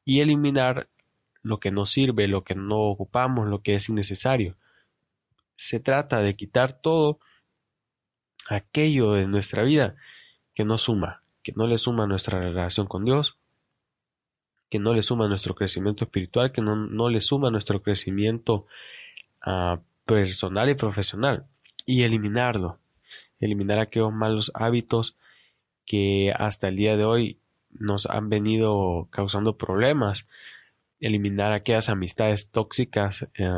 y 0.05 0.21
eliminar 0.21 0.89
lo 1.41 1.59
que 1.59 1.71
no 1.71 1.85
sirve, 1.85 2.27
lo 2.27 2.43
que 2.43 2.55
no 2.55 2.79
ocupamos, 2.79 3.47
lo 3.47 3.61
que 3.61 3.75
es 3.75 3.89
innecesario. 3.89 4.57
Se 5.55 5.79
trata 5.79 6.21
de 6.21 6.35
quitar 6.35 6.81
todo 6.81 7.19
aquello 8.49 9.13
de 9.13 9.27
nuestra 9.27 9.63
vida 9.63 9.95
que 10.55 10.65
no 10.65 10.77
suma, 10.77 11.23
que 11.43 11.53
no 11.55 11.67
le 11.67 11.77
suma 11.77 12.07
nuestra 12.07 12.41
relación 12.41 12.87
con 12.87 13.05
Dios, 13.05 13.38
que 14.69 14.79
no 14.79 14.93
le 14.93 15.03
suma 15.03 15.27
nuestro 15.27 15.55
crecimiento 15.55 16.05
espiritual, 16.05 16.51
que 16.51 16.61
no, 16.61 17.09
le 17.09 17.21
suma 17.21 17.51
nuestro 17.51 17.81
crecimiento 17.81 18.67
ah, 19.41 19.79
personal 20.05 20.69
y 20.69 20.75
profesional, 20.75 21.45
y 21.85 22.03
eliminarlo. 22.03 22.77
Eliminar 23.39 23.79
aquellos 23.79 24.13
malos 24.13 24.51
hábitos 24.53 25.15
que 25.85 26.33
hasta 26.35 26.67
el 26.67 26.75
día 26.75 26.97
de 26.97 27.05
hoy 27.05 27.39
nos 27.71 28.05
han 28.05 28.29
venido 28.29 29.07
causando 29.11 29.57
problemas, 29.57 30.27
eliminar 30.99 31.53
aquellas 31.53 31.89
amistades 31.89 32.49
tóxicas 32.49 33.27
eh, 33.35 33.49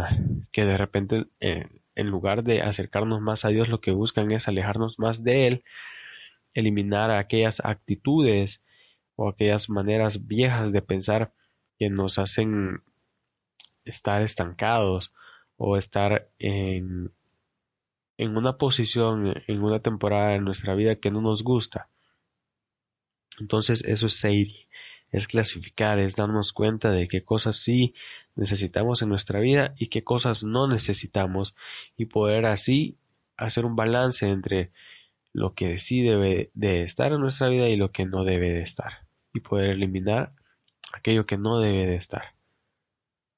que 0.52 0.66
de 0.66 0.78
repente 0.78 1.26
eh, 1.40 1.68
en 1.96 2.08
lugar 2.08 2.44
de 2.44 2.62
acercarnos 2.62 3.22
más 3.22 3.46
a 3.46 3.50
Dios 3.50 3.68
lo 3.68 3.82
que 3.82 3.92
buscan 3.92 4.32
es 4.32 4.48
alejarnos 4.48 5.00
más 5.00 5.24
de 5.24 5.48
Él, 5.48 5.64
eliminar 6.54 7.12
aquellas 7.12 7.60
actitudes 7.64 8.62
o 9.22 9.30
aquellas 9.30 9.70
maneras 9.70 10.26
viejas 10.26 10.72
de 10.72 10.82
pensar 10.82 11.32
que 11.78 11.92
nos 11.92 12.18
hacen 12.18 12.82
estar 13.86 14.24
estancados 14.24 15.14
o 15.58 15.78
estar 15.78 16.30
en 16.40 17.12
en 18.18 18.38
una 18.38 18.58
posición, 18.58 19.34
en 19.48 19.64
una 19.64 19.80
temporada 19.80 20.34
de 20.34 20.40
nuestra 20.40 20.76
vida 20.76 20.96
que 20.96 21.10
no 21.12 21.22
nos 21.22 21.44
gusta. 21.44 21.90
Entonces 23.40 23.84
eso 23.84 24.08
es 24.08 24.14
Seiri, 24.14 24.68
es 25.12 25.28
clasificar, 25.28 26.00
es 26.00 26.16
darnos 26.16 26.52
cuenta 26.54 26.92
de 26.92 27.08
qué 27.08 27.24
cosas 27.24 27.58
sí 27.58 27.94
necesitamos 28.36 29.02
en 29.02 29.10
nuestra 29.10 29.40
vida 29.40 29.74
y 29.78 29.88
qué 29.88 30.04
cosas 30.04 30.44
no 30.44 30.68
necesitamos 30.68 31.56
y 31.98 32.06
poder 32.06 32.46
así 32.46 32.98
hacer 33.38 33.66
un 33.66 33.76
balance 33.76 34.28
entre 34.28 34.72
lo 35.34 35.54
que 35.54 35.78
sí 35.78 36.02
debe 36.02 36.52
de 36.54 36.84
estar 36.84 37.12
en 37.14 37.22
nuestra 37.22 37.50
vida 37.50 37.70
y 37.70 37.76
lo 37.76 37.92
que 37.92 38.06
no 38.06 38.24
debe 38.24 38.52
de 38.52 38.62
estar 38.62 39.11
y 39.34 39.40
poder 39.42 39.72
eliminar 39.72 40.34
aquello 40.94 41.26
que 41.26 41.38
no 41.38 41.60
debe 41.60 41.88
de 41.88 41.96
estar 41.96 42.34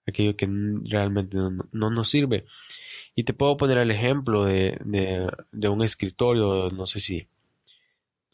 aquello 0.05 0.35
que 0.35 0.47
realmente 0.83 1.37
no 1.37 1.89
nos 1.89 2.09
sirve. 2.09 2.45
Y 3.15 3.23
te 3.23 3.33
puedo 3.33 3.57
poner 3.57 3.77
el 3.77 3.91
ejemplo 3.91 4.45
de, 4.45 4.77
de, 5.51 5.69
un 5.69 5.83
escritorio, 5.83 6.69
no 6.71 6.87
sé 6.87 6.99
si 6.99 7.27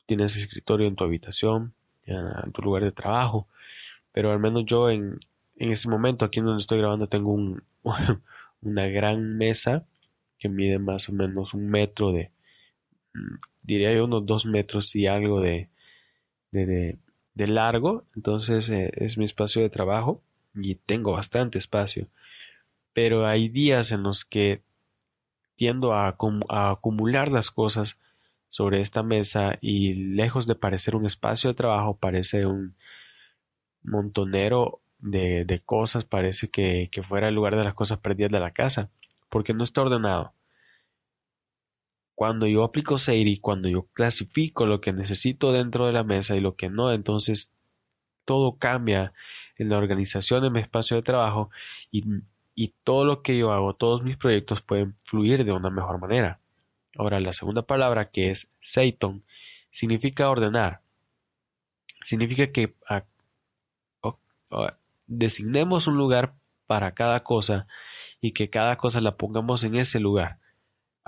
tienes 0.05 0.35
escritorio 0.35 0.87
en 0.87 0.95
tu 0.95 1.03
habitación, 1.03 1.73
en 2.05 2.51
tu 2.53 2.61
lugar 2.61 2.83
de 2.83 2.91
trabajo, 2.91 3.47
pero 4.11 4.31
al 4.31 4.39
menos 4.39 4.65
yo 4.65 4.89
en, 4.89 5.19
en 5.57 5.71
este 5.71 5.89
momento, 5.89 6.25
aquí 6.25 6.41
donde 6.41 6.61
estoy 6.61 6.79
grabando, 6.79 7.07
tengo 7.07 7.31
un, 7.31 7.63
una 8.61 8.87
gran 8.87 9.37
mesa 9.37 9.85
que 10.39 10.49
mide 10.49 10.79
más 10.79 11.09
o 11.09 11.13
menos 11.13 11.53
un 11.53 11.69
metro 11.69 12.11
de, 12.11 12.31
mm, 13.13 13.35
diría 13.61 13.93
yo 13.93 14.05
unos 14.05 14.25
dos 14.25 14.45
metros 14.45 14.95
y 14.95 15.05
algo 15.07 15.41
de, 15.41 15.69
de, 16.51 16.65
de, 16.65 16.97
largo, 17.47 18.05
entonces 18.15 18.69
eh, 18.69 18.91
es 18.95 19.17
mi 19.17 19.25
espacio 19.25 19.61
de 19.61 19.69
trabajo 19.69 20.21
y 20.55 20.75
tengo 20.75 21.13
bastante 21.13 21.57
espacio, 21.57 22.07
pero 22.93 23.27
hay 23.27 23.49
días 23.49 23.91
en 23.91 24.03
los 24.03 24.25
que 24.25 24.61
tiendo 25.55 25.93
a, 25.93 26.15
acumular 26.49 27.29
las 27.29 27.51
cosas 27.51 27.97
sobre 28.47 28.81
esta 28.81 29.03
mesa 29.03 29.57
y 29.61 29.93
lejos 29.93 30.47
de 30.47 30.55
parecer 30.55 30.95
un 30.95 31.05
espacio 31.05 31.49
de 31.49 31.55
trabajo 31.55 31.97
parece 31.97 32.45
un 32.45 32.75
montonero 33.83 34.79
de, 34.99 35.61
cosas, 35.65 36.05
parece 36.05 36.49
que, 36.49 36.89
fuera 37.07 37.27
el 37.27 37.35
lugar 37.35 37.55
de 37.57 37.63
las 37.63 37.73
cosas 37.73 37.99
perdidas 37.99 38.31
de 38.31 38.39
la 38.39 38.51
casa, 38.51 38.89
porque 39.29 39.53
no 39.53 39.63
está 39.63 39.81
ordenado. 39.81 40.33
Cuando 42.19 42.47
yo 42.47 42.65
aplico 42.65 42.97
Seiri, 42.97 43.37
cuando 43.39 43.69
yo 43.69 43.87
clasifico 43.93 44.65
lo 44.65 44.81
que 44.81 44.91
necesito 44.91 45.53
dentro 45.53 45.85
de 45.85 45.93
la 45.93 46.03
mesa 46.03 46.35
y 46.35 46.41
lo 46.41 46.57
que 46.57 46.69
no, 46.69 46.91
entonces 46.91 47.53
todo 48.25 48.57
cambia 48.57 49.13
en 49.55 49.69
la 49.69 49.77
organización 49.77 50.43
de 50.43 50.49
mi 50.49 50.59
espacio 50.59 50.97
de 50.97 51.03
trabajo 51.03 51.49
y 51.89 52.73
todo 52.83 53.05
lo 53.05 53.21
que 53.21 53.37
yo 53.37 53.53
hago, 53.53 53.73
todos 53.73 54.03
mis 54.03 54.17
proyectos 54.17 54.61
pueden 54.61 54.97
fluir 55.05 55.45
de 55.45 55.53
una 55.53 55.69
mejor 55.69 55.97
manera. 55.97 56.41
Ahora, 56.97 57.21
la 57.21 57.31
segunda 57.31 57.61
palabra 57.61 58.09
que 58.09 58.31
es 58.31 58.51
Seiton 58.59 59.23
significa 59.69 60.29
ordenar. 60.29 60.81
Significa 62.01 62.51
que 62.51 62.75
designemos 65.07 65.87
un 65.87 65.95
lugar 65.95 66.33
para 66.67 66.93
cada 66.93 67.21
cosa 67.21 67.65
y 68.19 68.33
que 68.33 68.49
cada 68.49 68.75
cosa 68.75 68.99
la 68.99 69.15
pongamos 69.15 69.63
en 69.63 69.75
ese 69.75 70.01
lugar. 70.01 70.39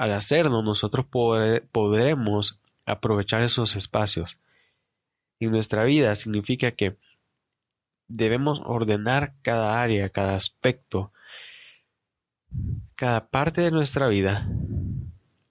Al 0.01 0.13
hacerlo, 0.13 0.63
nosotros 0.63 1.05
podremos 1.05 2.59
aprovechar 2.87 3.43
esos 3.43 3.75
espacios. 3.75 4.35
En 5.39 5.51
nuestra 5.51 5.83
vida 5.83 6.15
significa 6.15 6.71
que 6.71 6.97
debemos 8.07 8.63
ordenar 8.65 9.35
cada 9.43 9.79
área, 9.79 10.09
cada 10.09 10.33
aspecto, 10.33 11.13
cada 12.95 13.27
parte 13.27 13.61
de 13.61 13.69
nuestra 13.69 14.07
vida, 14.07 14.49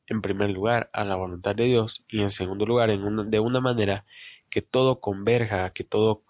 en 0.09 0.21
primer 0.21 0.51
lugar, 0.51 0.91
a 0.93 1.05
la 1.05 1.15
voluntad 1.15 1.55
de 1.55 1.67
Dios 1.67 2.03
y 2.09 2.21
en 2.21 2.33
segundo 2.33 2.67
lugar, 2.67 2.91
de 2.91 3.39
una 3.39 3.61
manera 3.61 4.05
que 4.49 4.63
todo 4.63 4.99
converja, 4.99 5.71
que 5.71 5.85
todo 5.85 6.25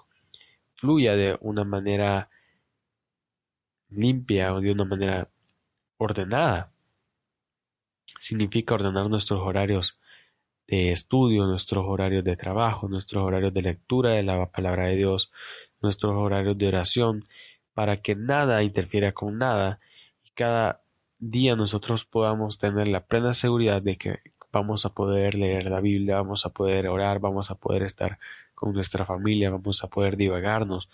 fluya 0.74 1.16
de 1.16 1.38
una 1.40 1.64
manera 1.64 2.28
limpia 3.88 4.52
o 4.52 4.60
de 4.60 4.72
una 4.72 4.84
manera 4.84 5.30
ordenada. 5.96 6.70
Significa 8.20 8.74
ordenar 8.74 9.08
nuestros 9.08 9.40
horarios 9.40 9.98
de 10.68 10.92
estudio, 10.92 11.46
nuestros 11.46 11.86
horarios 11.86 12.22
de 12.22 12.36
trabajo, 12.36 12.86
nuestros 12.86 13.24
horarios 13.24 13.54
de 13.54 13.62
lectura 13.62 14.10
de 14.10 14.22
la 14.22 14.44
palabra 14.50 14.88
de 14.88 14.96
Dios, 14.96 15.32
nuestros 15.80 16.12
horarios 16.12 16.58
de 16.58 16.68
oración, 16.68 17.24
para 17.72 18.02
que 18.02 18.14
nada 18.14 18.62
interfiera 18.62 19.12
con 19.12 19.38
nada 19.38 19.80
y 20.22 20.30
cada 20.32 20.82
día 21.18 21.56
nosotros 21.56 22.04
podamos 22.04 22.58
tener 22.58 22.88
la 22.88 23.06
plena 23.06 23.32
seguridad 23.32 23.80
de 23.80 23.96
que 23.96 24.18
vamos 24.52 24.84
a 24.84 24.90
poder 24.90 25.34
leer 25.34 25.70
la 25.70 25.80
Biblia, 25.80 26.16
vamos 26.16 26.44
a 26.44 26.50
poder 26.50 26.88
orar, 26.88 27.20
vamos 27.20 27.50
a 27.50 27.54
poder 27.54 27.82
estar 27.84 28.18
con 28.54 28.74
nuestra 28.74 29.06
familia, 29.06 29.48
vamos 29.48 29.82
a 29.82 29.88
poder 29.88 30.18
divagarnos, 30.18 30.90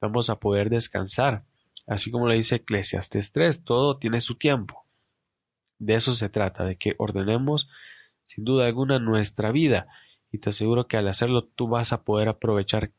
vamos 0.00 0.30
a 0.30 0.40
poder 0.40 0.68
descansar. 0.68 1.44
Así 1.86 2.10
como 2.10 2.26
le 2.26 2.34
dice 2.34 2.56
Eclesiastes 2.56 3.30
3, 3.30 3.62
todo 3.62 3.98
tiene 3.98 4.20
su 4.20 4.34
tiempo. 4.34 4.85
De 5.78 5.94
eso 5.94 6.14
se 6.14 6.28
trata, 6.28 6.64
de 6.64 6.76
que 6.76 6.94
ordenemos 6.98 7.68
sin 8.24 8.44
duda 8.44 8.66
alguna 8.66 8.98
nuestra 8.98 9.52
vida 9.52 9.86
y 10.32 10.38
te 10.38 10.50
aseguro 10.50 10.88
que 10.88 10.96
al 10.96 11.08
hacerlo 11.08 11.44
tú 11.44 11.68
vas 11.68 11.92
a 11.92 12.02
poder 12.02 12.28
aprovechar 12.28 12.90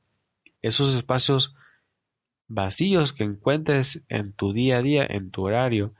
esos 0.62 0.96
espacios 0.96 1.56
vacíos 2.48 3.14
que 3.14 3.24
encuentres 3.24 4.02
en 4.10 4.34
tu 4.34 4.54
día 4.54 4.78
a 4.78 4.82
día, 4.82 5.06
en 5.08 5.32
tu 5.32 5.44
horario, 5.46 5.94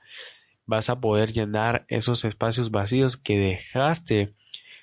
vas 0.66 0.90
a 0.90 1.00
poder 1.00 1.34
llenar 1.34 1.86
esos 1.88 2.26
espacios 2.26 2.72
vacíos 2.72 3.18
que 3.18 3.38
dejaste 3.38 4.34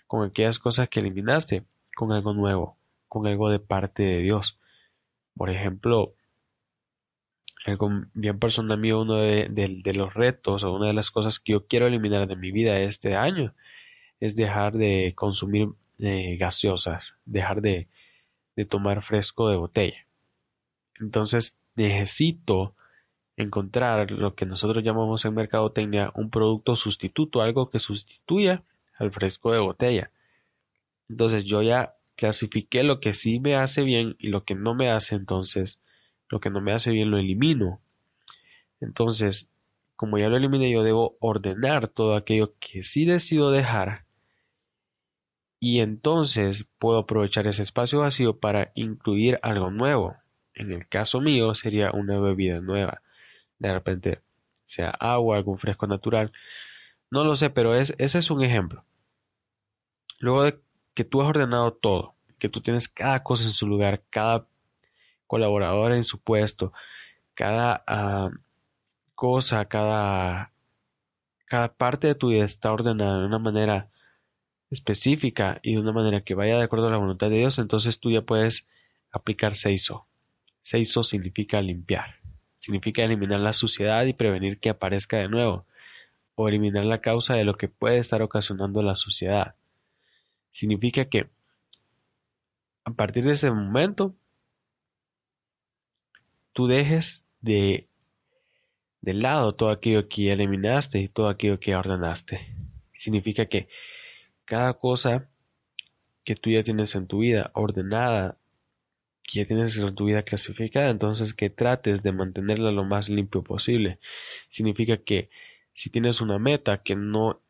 con 0.07 0.27
aquellas 0.27 0.59
cosas 0.59 0.89
que 0.89 1.01
eliminaste, 1.01 1.65
con 1.97 2.13
algo 2.13 2.35
nuevo, 2.35 2.77
con 3.09 3.27
algo 3.27 3.51
de 3.51 3.59
parte 3.59 4.03
de 4.03 4.19
Dios. 4.19 4.59
Por 5.37 5.51
ejemplo, 5.51 6.15
algo 7.65 7.91
bien 8.15 8.39
personal 8.39 8.79
mío, 8.79 9.03
uno 9.03 9.17
de, 9.17 9.93
los 9.95 10.15
retos 10.15 10.65
o 10.65 10.73
una 10.73 10.89
de 10.89 10.93
las 10.93 11.11
cosas 11.11 11.41
que 11.41 11.53
yo 11.53 11.67
quiero 11.67 11.87
eliminar 11.87 12.29
de 12.29 12.37
mi 12.37 12.51
vida 12.53 12.79
este 12.81 13.17
año 13.17 13.55
es 14.21 14.37
dejar 14.37 14.75
de 14.75 15.13
consumir 15.17 15.69
eh, 15.99 16.37
gaseosas, 16.37 17.15
dejar 17.25 17.63
de, 17.63 17.89
de 18.57 18.65
tomar 18.65 19.03
fresco 19.03 19.49
de 19.49 19.57
botella. 19.57 20.07
Entonces 21.01 21.59
necesito 21.75 22.75
encontrar 23.37 24.11
lo 24.11 24.35
que 24.35 24.47
nosotros 24.47 24.85
llamamos 24.85 25.25
en 25.25 25.35
mercadotecnia 25.35 26.13
un 26.15 26.31
producto 26.31 26.77
sustituto, 26.77 27.43
algo 27.43 27.71
que 27.71 27.79
sustituya 27.79 28.63
al 28.99 29.11
fresco 29.11 29.53
de 29.53 29.59
botella. 29.59 30.11
Entonces 31.09 31.45
yo 31.45 31.63
ya 31.63 31.97
clasifiqué 32.17 32.85
lo 32.85 33.01
que 33.01 33.13
sí 33.13 33.41
me 33.41 33.57
hace 33.57 33.83
bien 33.83 34.17
y 34.19 34.29
lo 34.29 34.45
que 34.45 34.55
no 34.55 34.75
me 34.75 34.91
hace, 34.91 35.17
entonces 35.17 35.81
lo 36.29 36.41
que 36.41 36.51
no 36.51 36.61
me 36.61 36.73
hace 36.73 36.91
bien 36.91 37.11
lo 37.11 37.19
elimino. 37.19 37.81
Entonces, 38.81 39.49
como 39.97 40.19
ya 40.19 40.29
lo 40.29 40.37
eliminé, 40.37 40.71
yo 40.71 40.83
debo 40.83 41.17
ordenar 41.21 41.89
todo 41.89 42.17
aquello 42.17 42.55
que 42.59 42.83
sí 42.83 43.05
decido 43.05 43.51
dejar 43.51 44.05
y 45.67 45.81
entonces 45.81 46.67
puedo 46.79 46.99
aprovechar 46.99 47.47
ese 47.47 47.63
espacio 47.63 48.01
vacío 48.01 48.39
para 48.39 48.71
incluir 48.75 49.39
algo 49.41 49.71
nuevo. 49.71 50.15
En 50.53 50.71
el 50.71 50.87
caso 50.89 51.23
mío 51.23 51.55
sería 51.55 51.91
una 51.93 52.21
bebida 52.21 52.61
nueva. 52.61 53.01
De 53.59 53.73
repente 53.73 54.21
sea 54.67 54.91
agua, 54.91 55.39
algún 55.39 55.57
fresco 55.57 55.87
natural. 55.87 56.33
No 57.11 57.25
lo 57.25 57.35
sé, 57.35 57.49
pero 57.49 57.75
es, 57.75 57.95
ese 57.97 58.19
es 58.19 58.31
un 58.31 58.43
ejemplo. 58.43 58.85
Luego 60.19 60.43
de 60.43 60.61
que 60.93 61.05
tú 61.05 61.23
has 61.23 61.29
ordenado 61.29 61.73
todo, 61.73 62.15
que 62.39 62.51
tú 62.51 62.61
tienes 62.61 62.91
cada 62.91 63.23
cosa 63.23 63.45
en 63.45 63.53
su 63.53 63.67
lugar, 63.67 64.03
cada 64.11 64.47
colaborador 65.27 65.93
en 65.93 66.05
su 66.05 66.21
puesto, 66.21 66.73
cada 67.35 67.83
ah, 67.87 68.31
cosa, 69.15 69.65
cada, 69.67 70.53
cada 71.47 71.75
parte 71.75 72.07
de 72.09 72.15
tu 72.15 72.29
vida 72.29 72.45
está 72.45 72.73
ordenada 72.73 73.21
de 73.21 73.27
una 73.27 73.39
manera 73.39 73.91
específica 74.71 75.59
y 75.63 75.75
de 75.75 75.81
una 75.81 75.93
manera 75.93 76.23
que 76.23 76.35
vaya 76.35 76.57
de 76.57 76.65
acuerdo 76.65 76.89
a 76.89 76.91
la 76.91 76.99
voluntad 76.99 77.31
de 77.31 77.39
Dios, 77.39 77.59
entonces 77.59 78.01
tú 78.01 78.11
ya 78.11 78.23
puedes 78.23 78.67
aplicar 79.13 79.55
seiso. 79.55 80.07
Seiso 80.61 81.03
significa 81.03 81.61
limpiar, 81.61 82.17
significa 82.57 83.03
eliminar 83.03 83.41
la 83.41 83.53
suciedad 83.53 84.05
y 84.07 84.13
prevenir 84.13 84.59
que 84.59 84.71
aparezca 84.71 85.19
de 85.19 85.29
nuevo, 85.29 85.67
o 86.35 86.49
eliminar 86.49 86.85
la 86.85 87.01
causa 87.01 87.35
de 87.35 87.45
lo 87.45 87.55
que 87.55 87.69
puede 87.69 87.99
estar 87.99 88.23
ocasionando 88.23 88.83
la 88.83 88.97
suciedad. 88.97 89.55
Significa 90.51 91.05
que 91.07 91.29
a 92.85 92.91
partir 92.93 93.25
de 93.25 93.33
ese 93.33 93.51
momento 93.51 94.15
tú 96.55 96.67
dejes 96.67 97.25
de 97.43 97.89
de 99.05 99.13
lado 99.13 99.55
todo 99.55 99.69
aquello 99.69 100.09
que 100.09 100.33
eliminaste 100.33 100.99
y 100.99 101.09
todo 101.09 101.29
aquello 101.29 101.61
que 101.61 101.77
ordenaste. 101.77 102.57
Significa 102.95 103.45
que 103.47 103.69
cada 104.47 104.73
cosa 104.75 105.29
que 106.25 106.37
tú 106.37 106.49
ya 106.49 106.63
tienes 106.63 106.95
en 106.95 107.07
tu 107.07 107.19
vida 107.19 107.51
ordenada, 107.53 108.39
que 109.23 109.41
ya 109.41 109.45
tienes 109.45 109.77
en 109.77 109.95
tu 109.95 110.07
vida 110.07 110.23
clasificada, 110.23 110.89
entonces 110.89 111.35
que 111.35 111.51
trates 111.51 112.03
de 112.03 112.13
mantenerla 112.13 112.73
lo 112.73 112.85
más 112.85 113.11
limpio 113.11 113.43
posible. 113.43 113.99
Significa 114.49 114.97
que 114.97 115.29
si 115.75 115.91
tienes 115.91 116.23
una 116.23 116.39
meta, 116.39 116.83
que 116.83 116.97
no 116.97 117.43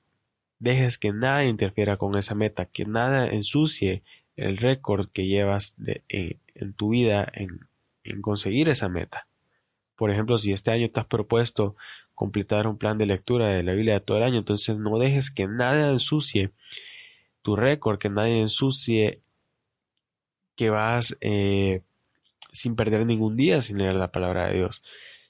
dejes 0.59 0.99
que 0.99 1.13
nada 1.13 1.45
interfiera 1.45 1.99
con 1.99 2.19
esa 2.19 2.35
meta, 2.35 2.67
que 2.67 2.85
nada 2.85 3.29
ensucie 3.29 4.03
el 4.35 4.57
récord 4.57 5.09
que 5.13 5.29
llevas 5.29 5.75
de, 5.77 6.03
eh, 6.09 6.39
en, 6.57 6.73
tu 6.73 6.89
vida 6.89 7.31
en, 7.33 7.61
en 8.05 8.23
conseguir 8.23 8.69
esa 8.69 8.89
meta. 8.89 9.27
Por 9.97 10.11
ejemplo, 10.11 10.39
si 10.39 10.53
este 10.53 10.71
año 10.71 10.91
te 10.91 11.01
has 11.01 11.07
propuesto 11.07 11.77
completar 12.15 12.67
un 12.67 12.79
plan 12.79 12.99
de 12.99 13.07
lectura 13.07 13.49
de 13.49 13.63
la 13.63 13.73
Biblia 13.73 14.01
todo 14.01 14.19
el 14.19 14.25
año, 14.25 14.39
entonces 14.39 14.77
no 14.77 14.99
dejes 14.99 15.31
que 15.31 15.47
nadie 15.47 15.89
ensucie 15.89 16.51
tu 17.43 17.57
récord, 17.57 17.99
que 17.99 18.11
nadie 18.11 18.41
ensucie 18.41 19.21
que 20.57 20.71
vas 20.71 21.17
eh, 21.21 21.83
sin 22.53 22.77
perder 22.77 23.07
ningún 23.07 23.37
día 23.37 23.63
sin 23.63 23.79
leer 23.79 23.95
la 23.95 24.13
palabra 24.13 24.49
de 24.49 24.57
Dios. 24.57 24.83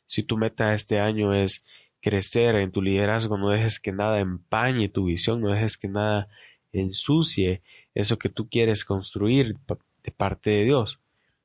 Si 0.06 0.22
tu 0.22 0.37
meta 0.37 0.74
este 0.74 1.00
año 1.00 1.34
es 1.34 1.64
crecer 2.00 2.56
en 2.56 2.70
tu 2.70 2.82
liderazgo, 2.82 3.38
no 3.38 3.48
dejes 3.48 3.80
que 3.80 3.92
nada 3.92 4.20
empañe 4.20 4.88
tu 4.88 5.06
visión, 5.06 5.40
no 5.40 5.50
dejes 5.50 5.78
que 5.78 5.88
nada 5.88 6.28
ensucie 6.72 7.62
eso 7.94 8.18
que 8.18 8.28
tú 8.28 8.48
quieres 8.48 8.84
construir 8.84 9.56
de 10.02 10.10
parte 10.10 10.50
de 10.50 10.64
Dios. 10.64 11.00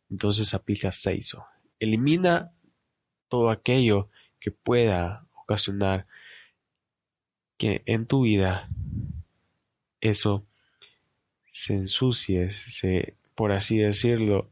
Entonces 0.10 0.54
aplica 0.54 0.92
seiso. 0.92 1.46
Elimina 1.80 2.52
todo 3.28 3.50
aquello 3.50 4.10
que 4.40 4.52
pueda 4.52 5.28
ocasionar 5.34 6.08
que 7.58 7.84
en 7.86 8.06
tu 8.06 8.24
vida 8.24 8.70
eso 10.02 10.46
se 11.52 11.74
ensucie, 11.74 12.52
se, 12.52 13.16
por 13.36 13.52
así 13.52 13.78
decirlo, 13.78 14.50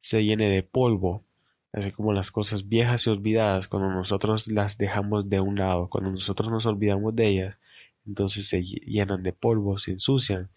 se 0.00 0.22
llene 0.24 0.48
de 0.50 0.62
polvo, 0.62 1.24
así 1.72 1.92
como 1.92 2.12
las 2.12 2.30
cosas 2.30 2.68
viejas 2.68 3.06
y 3.06 3.10
olvidadas, 3.10 3.68
cuando 3.68 3.88
nosotros 3.88 4.48
las 4.48 4.76
dejamos 4.76 5.30
de 5.30 5.40
un 5.40 5.56
lado, 5.56 5.88
cuando 5.88 6.10
nosotros 6.10 6.50
nos 6.50 6.66
olvidamos 6.66 7.16
de 7.16 7.28
ellas, 7.28 7.58
entonces 8.06 8.46
se 8.48 8.62
llenan 8.62 9.22
de 9.22 9.32
polvo, 9.32 9.78
se 9.78 9.92
ensucian, 9.92 10.50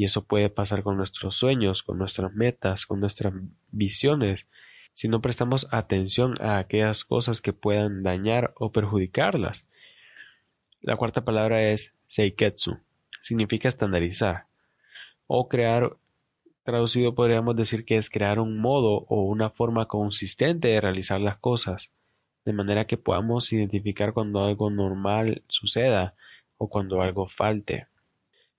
y 0.00 0.04
eso 0.04 0.24
puede 0.24 0.48
pasar 0.48 0.82
con 0.82 0.96
nuestros 0.96 1.36
sueños, 1.36 1.82
con 1.82 1.98
nuestras 1.98 2.32
metas, 2.32 2.86
con 2.86 3.00
nuestras 3.00 3.34
visiones, 3.70 4.46
si 4.94 5.08
no 5.08 5.20
prestamos 5.20 5.66
atención 5.72 6.36
a 6.40 6.56
aquellas 6.56 7.04
cosas 7.04 7.42
que 7.42 7.52
puedan 7.52 8.02
dañar 8.02 8.54
o 8.56 8.72
perjudicarlas. 8.72 9.66
La 10.80 10.96
cuarta 10.96 11.22
palabra 11.22 11.70
es 11.70 11.92
seiketsu, 12.06 12.78
significa 13.20 13.68
estandarizar 13.68 14.46
o 15.26 15.50
crear, 15.50 15.98
traducido 16.62 17.14
podríamos 17.14 17.54
decir 17.54 17.84
que 17.84 17.98
es 17.98 18.08
crear 18.08 18.40
un 18.40 18.56
modo 18.56 19.04
o 19.06 19.24
una 19.24 19.50
forma 19.50 19.84
consistente 19.84 20.68
de 20.68 20.80
realizar 20.80 21.20
las 21.20 21.36
cosas, 21.36 21.92
de 22.46 22.54
manera 22.54 22.86
que 22.86 22.96
podamos 22.96 23.52
identificar 23.52 24.14
cuando 24.14 24.42
algo 24.42 24.70
normal 24.70 25.42
suceda 25.48 26.14
o 26.56 26.70
cuando 26.70 27.02
algo 27.02 27.26
falte. 27.26 27.90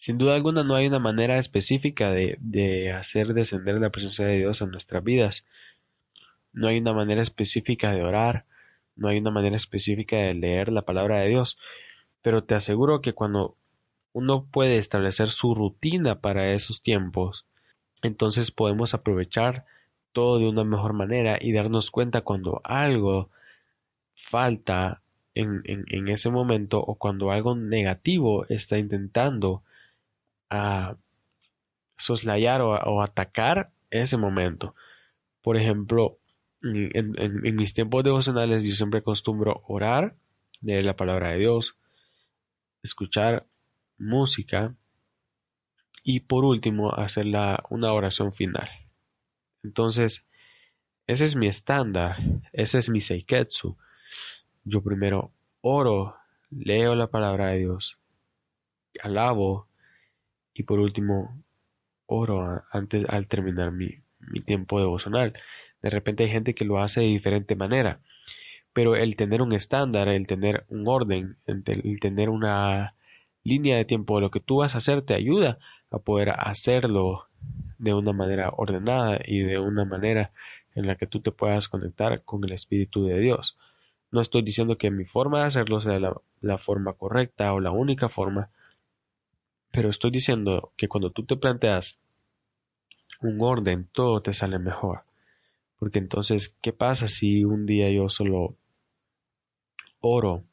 Sin 0.01 0.17
duda 0.17 0.33
alguna 0.33 0.63
no 0.63 0.73
hay 0.73 0.87
una 0.87 0.97
manera 0.97 1.37
específica 1.37 2.11
de, 2.11 2.91
hacer 2.91 3.35
descender 3.35 3.75
la 3.75 3.91
presencia 3.91 4.25
de 4.25 4.39
Dios 4.39 4.59
en 4.63 4.71
nuestras 4.71 5.03
vidas, 5.03 5.45
no 6.53 6.69
hay 6.69 6.79
una 6.79 6.91
manera 6.91 7.21
específica 7.21 7.91
de 7.91 8.01
orar, 8.01 8.45
no 8.95 9.09
hay 9.09 9.19
una 9.19 9.29
manera 9.29 9.55
específica 9.55 10.17
de 10.17 10.33
leer 10.33 10.71
la 10.71 10.81
palabra 10.81 11.19
de 11.19 11.29
Dios, 11.29 11.59
pero 12.23 12.43
te 12.43 12.55
aseguro 12.55 13.01
que 13.01 13.13
cuando 13.13 13.55
uno 14.11 14.47
puede 14.49 14.77
establecer 14.79 15.29
su 15.29 15.53
rutina 15.53 16.19
para 16.19 16.51
esos 16.51 16.81
tiempos, 16.81 17.45
entonces 18.01 18.49
podemos 18.49 18.95
aprovechar 18.95 19.65
todo 20.13 20.39
de 20.39 20.49
una 20.49 20.63
mejor 20.63 20.93
manera 20.93 21.37
y 21.39 21.51
darnos 21.51 21.91
cuenta 21.91 22.21
cuando 22.21 22.59
algo 22.63 23.29
falta 24.15 25.03
en, 25.35 25.61
en, 25.65 26.07
ese 26.07 26.31
momento 26.31 26.79
o 26.79 26.95
cuando 26.95 27.29
algo 27.29 27.55
negativo 27.55 28.47
está 28.49 28.79
intentando 28.79 29.61
a 30.51 30.97
soslayar 31.97 32.61
o, 32.61 33.01
atacar 33.01 33.71
ese 33.89 34.17
momento. 34.17 34.75
Por 35.41 35.57
ejemplo, 35.57 36.19
en, 36.61 37.15
en, 37.17 37.55
mis 37.55 37.73
tiempos 37.73 38.03
devocionales 38.03 38.63
yo 38.63 38.75
siempre 38.75 38.99
acostumbro 38.99 39.63
orar, 39.67 40.15
leer 40.61 40.85
la 40.85 40.95
palabra 40.95 41.31
de 41.31 41.39
Dios, 41.39 41.77
escuchar 42.83 43.47
música 43.97 44.75
y 46.03 46.19
por 46.19 46.43
último 46.43 46.93
hacer 46.93 47.25
una 47.69 47.93
oración 47.93 48.33
final. 48.33 48.69
Entonces, 49.63 50.25
ese 51.07 51.25
es 51.25 51.35
mi 51.35 51.47
estándar, 51.47 52.17
ese 52.51 52.79
es 52.79 52.89
mi 52.89 52.99
seiketsu. 52.99 53.77
Yo 54.65 54.83
primero 54.83 55.31
oro, 55.61 56.15
leo 56.49 56.95
la 56.95 57.07
palabra 57.07 57.47
de 57.47 57.59
Dios, 57.59 57.97
alabo 59.01 59.70
y 60.53 60.63
por 60.63 60.79
último 60.79 61.43
oro 62.05 62.63
antes 62.71 63.05
al 63.09 63.27
terminar 63.27 63.71
mi, 63.71 64.01
tiempo 64.45 64.79
devocional. 64.79 65.33
De 65.81 65.89
repente 65.89 66.23
hay 66.23 66.29
gente 66.29 66.53
que 66.53 66.65
lo 66.65 66.79
hace 66.79 67.01
de 67.01 67.07
diferente 67.07 67.55
manera, 67.55 67.99
pero 68.73 68.95
el 68.95 69.15
tener 69.15 69.41
un 69.41 69.53
estándar, 69.53 70.07
el 70.07 70.27
tener 70.27 70.65
un 70.69 70.87
orden, 70.87 71.37
el 71.45 71.99
tener 71.99 72.29
una 72.29 72.95
línea 73.43 73.77
de 73.77 73.85
tiempo 73.85 74.15
de 74.15 74.21
lo 74.21 74.31
que 74.31 74.39
tú 74.39 74.57
vas 74.57 74.75
a 74.75 74.77
hacer 74.77 75.01
te 75.01 75.15
ayuda 75.15 75.57
a 75.89 75.99
poder 75.99 76.29
hacerlo 76.29 77.27
de 77.77 77.93
una 77.93 78.13
manera 78.13 78.51
ordenada 78.55 79.19
y 79.25 79.39
de 79.39 79.59
una 79.59 79.85
manera 79.85 80.31
en 80.75 80.87
la 80.87 80.95
que 80.95 81.07
tú 81.07 81.21
te 81.21 81.31
puedas 81.31 81.67
conectar 81.67 82.23
con 82.23 82.43
el 82.43 82.53
Espíritu 82.53 83.05
de 83.05 83.19
Dios. 83.19 83.57
No 84.11 84.21
estoy 84.21 84.41
diciendo 84.41 84.77
que 84.77 84.91
mi 84.91 85.05
forma 85.05 85.39
de 85.39 85.45
hacerlo 85.45 85.81
sea 85.81 85.99
la, 86.41 86.57
forma 86.57 86.93
correcta 86.93 87.53
o 87.53 87.59
la 87.59 87.71
única 87.71 88.09
forma, 88.09 88.49
pero 89.71 89.89
estoy 89.89 90.11
diciendo 90.11 90.73
que 90.75 90.87
cuando 90.87 91.11
tú 91.11 91.23
te 91.23 91.37
planteas 91.37 91.97
un 93.21 93.37
orden, 93.41 93.87
todo 93.91 94.21
te 94.21 94.33
sale 94.33 94.59
mejor. 94.59 95.03
Porque 95.79 95.99
entonces, 95.99 96.55
¿qué 96.61 96.73
pasa 96.73 97.07
si 97.07 97.43
un 97.43 97.65
día 97.65 97.89
yo 97.89 98.09
solo 98.09 98.55
oro, 99.99 100.43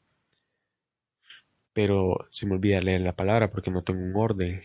pero 1.73 2.27
se 2.29 2.45
me 2.45 2.55
olvida 2.55 2.81
leer 2.81 3.01
la 3.01 3.13
palabra 3.13 3.51
porque 3.51 3.71
no 3.71 3.83
tengo 3.83 4.01
un 4.01 4.15
orden? 4.15 4.63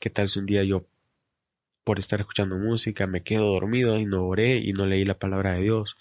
¿Qué 0.00 0.10
tal 0.10 0.28
si 0.28 0.38
un 0.38 0.46
día 0.46 0.64
yo, 0.64 0.84
por 1.84 1.98
estar 1.98 2.20
escuchando 2.20 2.56
música, 2.56 3.06
me 3.06 3.22
quedo 3.22 3.52
dormido 3.52 3.98
y 3.98 4.06
no 4.06 4.26
oré 4.26 4.58
y 4.58 4.72
no 4.72 4.86
leí 4.86 5.04
la 5.04 5.18
palabra 5.18 5.54
de 5.54 5.62
Dios 5.62 5.96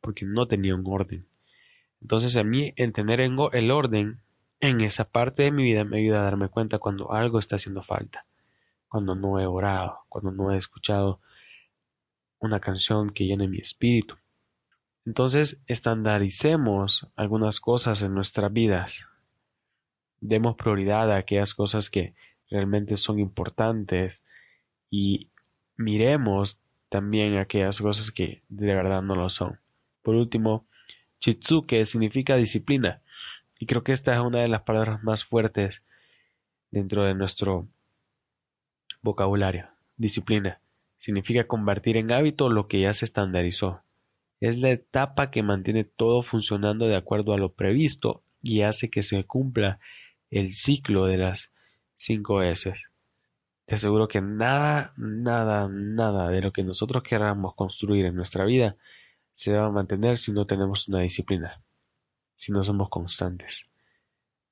porque 0.00 0.24
no 0.24 0.46
tenía 0.46 0.74
un 0.74 0.84
orden? 0.86 1.26
Entonces 2.00 2.36
a 2.36 2.44
mí 2.44 2.72
el 2.76 2.92
tener 2.92 3.20
el 3.20 3.70
orden 3.70 4.20
en 4.60 4.80
esa 4.80 5.04
parte 5.04 5.44
de 5.44 5.52
mi 5.52 5.62
vida 5.62 5.84
me 5.84 5.98
ayuda 5.98 6.20
a 6.20 6.24
darme 6.24 6.48
cuenta 6.48 6.78
cuando 6.78 7.12
algo 7.12 7.38
está 7.38 7.56
haciendo 7.56 7.82
falta, 7.82 8.26
cuando 8.88 9.14
no 9.14 9.38
he 9.38 9.46
orado, 9.46 10.00
cuando 10.08 10.32
no 10.32 10.52
he 10.52 10.56
escuchado 10.56 11.20
una 12.40 12.60
canción 12.60 13.10
que 13.10 13.26
llene 13.26 13.48
mi 13.48 13.58
espíritu. 13.58 14.16
Entonces 15.04 15.60
estandaricemos 15.66 17.06
algunas 17.16 17.60
cosas 17.60 18.02
en 18.02 18.14
nuestras 18.14 18.52
vidas. 18.52 19.06
Demos 20.20 20.56
prioridad 20.56 21.10
a 21.12 21.18
aquellas 21.18 21.54
cosas 21.54 21.88
que 21.88 22.14
realmente 22.50 22.96
son 22.96 23.18
importantes 23.18 24.24
y 24.90 25.30
miremos 25.76 26.58
también 26.88 27.36
aquellas 27.36 27.80
cosas 27.80 28.10
que 28.10 28.42
de 28.48 28.74
verdad 28.74 29.02
no 29.02 29.14
lo 29.14 29.30
son. 29.30 29.60
Por 30.02 30.16
último, 30.16 30.66
Chitsuke 31.20 31.84
significa 31.84 32.36
disciplina 32.36 33.02
y 33.58 33.66
creo 33.66 33.82
que 33.82 33.92
esta 33.92 34.14
es 34.14 34.20
una 34.20 34.40
de 34.40 34.48
las 34.48 34.62
palabras 34.62 35.02
más 35.02 35.24
fuertes 35.24 35.82
dentro 36.70 37.04
de 37.04 37.14
nuestro 37.14 37.68
vocabulario. 39.02 39.68
Disciplina 39.96 40.60
significa 40.98 41.46
convertir 41.46 41.96
en 41.96 42.12
hábito 42.12 42.48
lo 42.48 42.68
que 42.68 42.80
ya 42.80 42.92
se 42.92 43.04
estandarizó. 43.04 43.82
Es 44.40 44.58
la 44.58 44.70
etapa 44.70 45.30
que 45.30 45.42
mantiene 45.42 45.84
todo 45.84 46.22
funcionando 46.22 46.86
de 46.86 46.96
acuerdo 46.96 47.32
a 47.34 47.38
lo 47.38 47.52
previsto 47.52 48.22
y 48.42 48.62
hace 48.62 48.90
que 48.90 49.02
se 49.02 49.24
cumpla 49.24 49.80
el 50.30 50.52
ciclo 50.52 51.06
de 51.06 51.18
las 51.18 51.50
cinco 51.96 52.42
S. 52.42 52.72
Te 53.66 53.74
aseguro 53.74 54.08
que 54.08 54.20
nada, 54.20 54.92
nada, 54.96 55.68
nada 55.68 56.28
de 56.28 56.40
lo 56.40 56.52
que 56.52 56.62
nosotros 56.62 57.02
queramos 57.02 57.54
construir 57.54 58.06
en 58.06 58.14
nuestra 58.14 58.44
vida 58.44 58.76
se 59.32 59.52
va 59.52 59.66
a 59.66 59.70
mantener 59.70 60.16
si 60.16 60.32
no 60.32 60.46
tenemos 60.46 60.88
una 60.88 61.00
disciplina, 61.00 61.60
si 62.38 62.52
no 62.52 62.62
somos 62.62 62.88
constantes, 62.88 63.66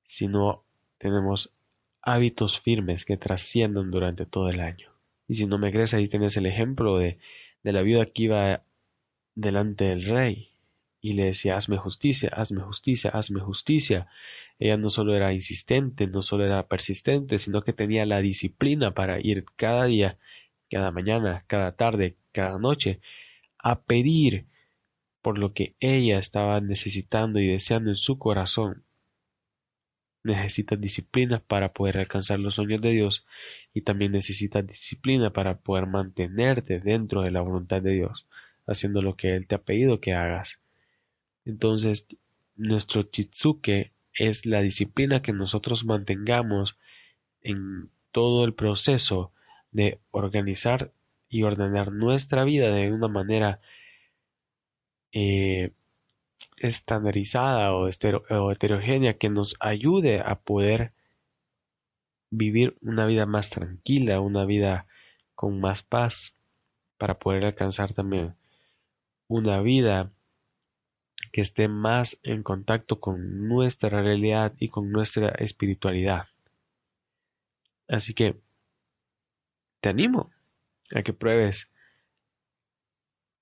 si 0.03 0.27
no 0.27 0.65
tenemos 0.97 1.53
hábitos 2.01 2.59
firmes 2.59 3.05
que 3.05 3.15
trasciendan 3.15 3.91
durante 3.91 4.25
todo 4.25 4.49
el 4.49 4.59
año. 4.59 4.91
Y 5.25 5.35
si 5.35 5.45
no 5.45 5.57
me 5.57 5.71
crees, 5.71 5.93
ahí 5.93 6.07
tienes 6.07 6.35
el 6.35 6.47
ejemplo 6.47 6.97
de, 6.97 7.17
de 7.63 7.71
la 7.71 7.81
viuda 7.81 8.05
que 8.05 8.23
iba 8.23 8.63
delante 9.35 9.85
del 9.85 10.03
rey 10.05 10.51
y 10.99 11.13
le 11.13 11.25
decía, 11.27 11.55
hazme 11.55 11.77
justicia, 11.77 12.29
hazme 12.33 12.61
justicia, 12.61 13.09
hazme 13.11 13.39
justicia. 13.39 14.09
Ella 14.59 14.75
no 14.75 14.89
solo 14.89 15.15
era 15.15 15.31
insistente, 15.31 16.07
no 16.07 16.23
solo 16.23 16.43
era 16.45 16.67
persistente, 16.67 17.39
sino 17.39 17.61
que 17.61 17.71
tenía 17.71 18.05
la 18.05 18.19
disciplina 18.19 18.93
para 18.93 19.21
ir 19.21 19.45
cada 19.55 19.85
día, 19.85 20.17
cada 20.69 20.91
mañana, 20.91 21.45
cada 21.47 21.71
tarde, 21.77 22.17
cada 22.33 22.59
noche, 22.59 22.99
a 23.59 23.79
pedir 23.79 24.45
por 25.27 25.39
lo 25.39 25.51
que 25.51 25.75
ella 25.81 26.19
estaba 26.19 26.61
necesitando 26.61 27.41
y 27.41 27.47
deseando 27.47 27.89
en 27.89 27.97
su 27.97 28.17
corazón. 28.17 28.85
Necesitas 30.23 30.79
disciplina 30.79 31.43
para 31.45 31.73
poder 31.73 31.99
alcanzar 31.99 32.39
los 32.39 32.55
sueños 32.55 32.79
de 32.79 32.91
Dios 32.91 33.25
y 33.73 33.81
también 33.81 34.13
necesitas 34.13 34.65
disciplina 34.65 35.33
para 35.33 35.57
poder 35.57 35.85
mantenerte 35.85 36.79
dentro 36.79 37.23
de 37.23 37.31
la 37.31 37.41
voluntad 37.41 37.81
de 37.81 37.91
Dios, 37.91 38.25
haciendo 38.67 39.01
lo 39.01 39.17
que 39.17 39.35
Él 39.35 39.47
te 39.47 39.55
ha 39.55 39.61
pedido 39.61 39.99
que 39.99 40.13
hagas. 40.13 40.61
Entonces, 41.43 42.07
nuestro 42.55 43.03
chitsuke 43.03 43.91
es 44.13 44.45
la 44.45 44.61
disciplina 44.61 45.21
que 45.21 45.33
nosotros 45.33 45.83
mantengamos 45.83 46.77
en 47.41 47.89
todo 48.13 48.45
el 48.45 48.53
proceso 48.53 49.33
de 49.73 49.99
organizar 50.11 50.93
y 51.27 51.43
ordenar 51.43 51.91
nuestra 51.91 52.45
vida 52.45 52.73
de 52.73 52.93
una 52.93 53.09
manera 53.09 53.59
eh, 55.11 55.71
estandarizada 56.57 57.73
o, 57.73 57.89
o 57.89 58.51
heterogénea 58.51 59.17
que 59.17 59.29
nos 59.29 59.55
ayude 59.59 60.21
a 60.21 60.35
poder 60.35 60.91
vivir 62.29 62.77
una 62.81 63.05
vida 63.05 63.25
más 63.25 63.49
tranquila, 63.49 64.19
una 64.19 64.45
vida 64.45 64.87
con 65.35 65.59
más 65.59 65.83
paz, 65.83 66.33
para 66.97 67.19
poder 67.19 67.45
alcanzar 67.45 67.93
también 67.93 68.35
una 69.27 69.61
vida 69.61 70.11
que 71.31 71.41
esté 71.41 71.67
más 71.67 72.19
en 72.23 72.43
contacto 72.43 72.99
con 72.99 73.47
nuestra 73.47 74.01
realidad 74.01 74.53
y 74.59 74.69
con 74.69 74.91
nuestra 74.91 75.29
espiritualidad. 75.29 76.27
Así 77.87 78.13
que 78.13 78.39
te 79.81 79.89
animo 79.89 80.31
a 80.93 81.03
que 81.03 81.13
pruebes 81.13 81.69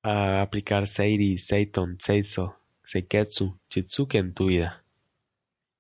a 0.06 0.44
aplicar 0.44 0.86
Seiri, 0.86 1.40
Seiton, 1.40 1.98
Seiso, 2.00 2.60
Seiketsu, 2.84 3.60
Chitsuke 3.70 4.20
en 4.20 4.36
tu 4.36 4.46
vida. 4.48 4.84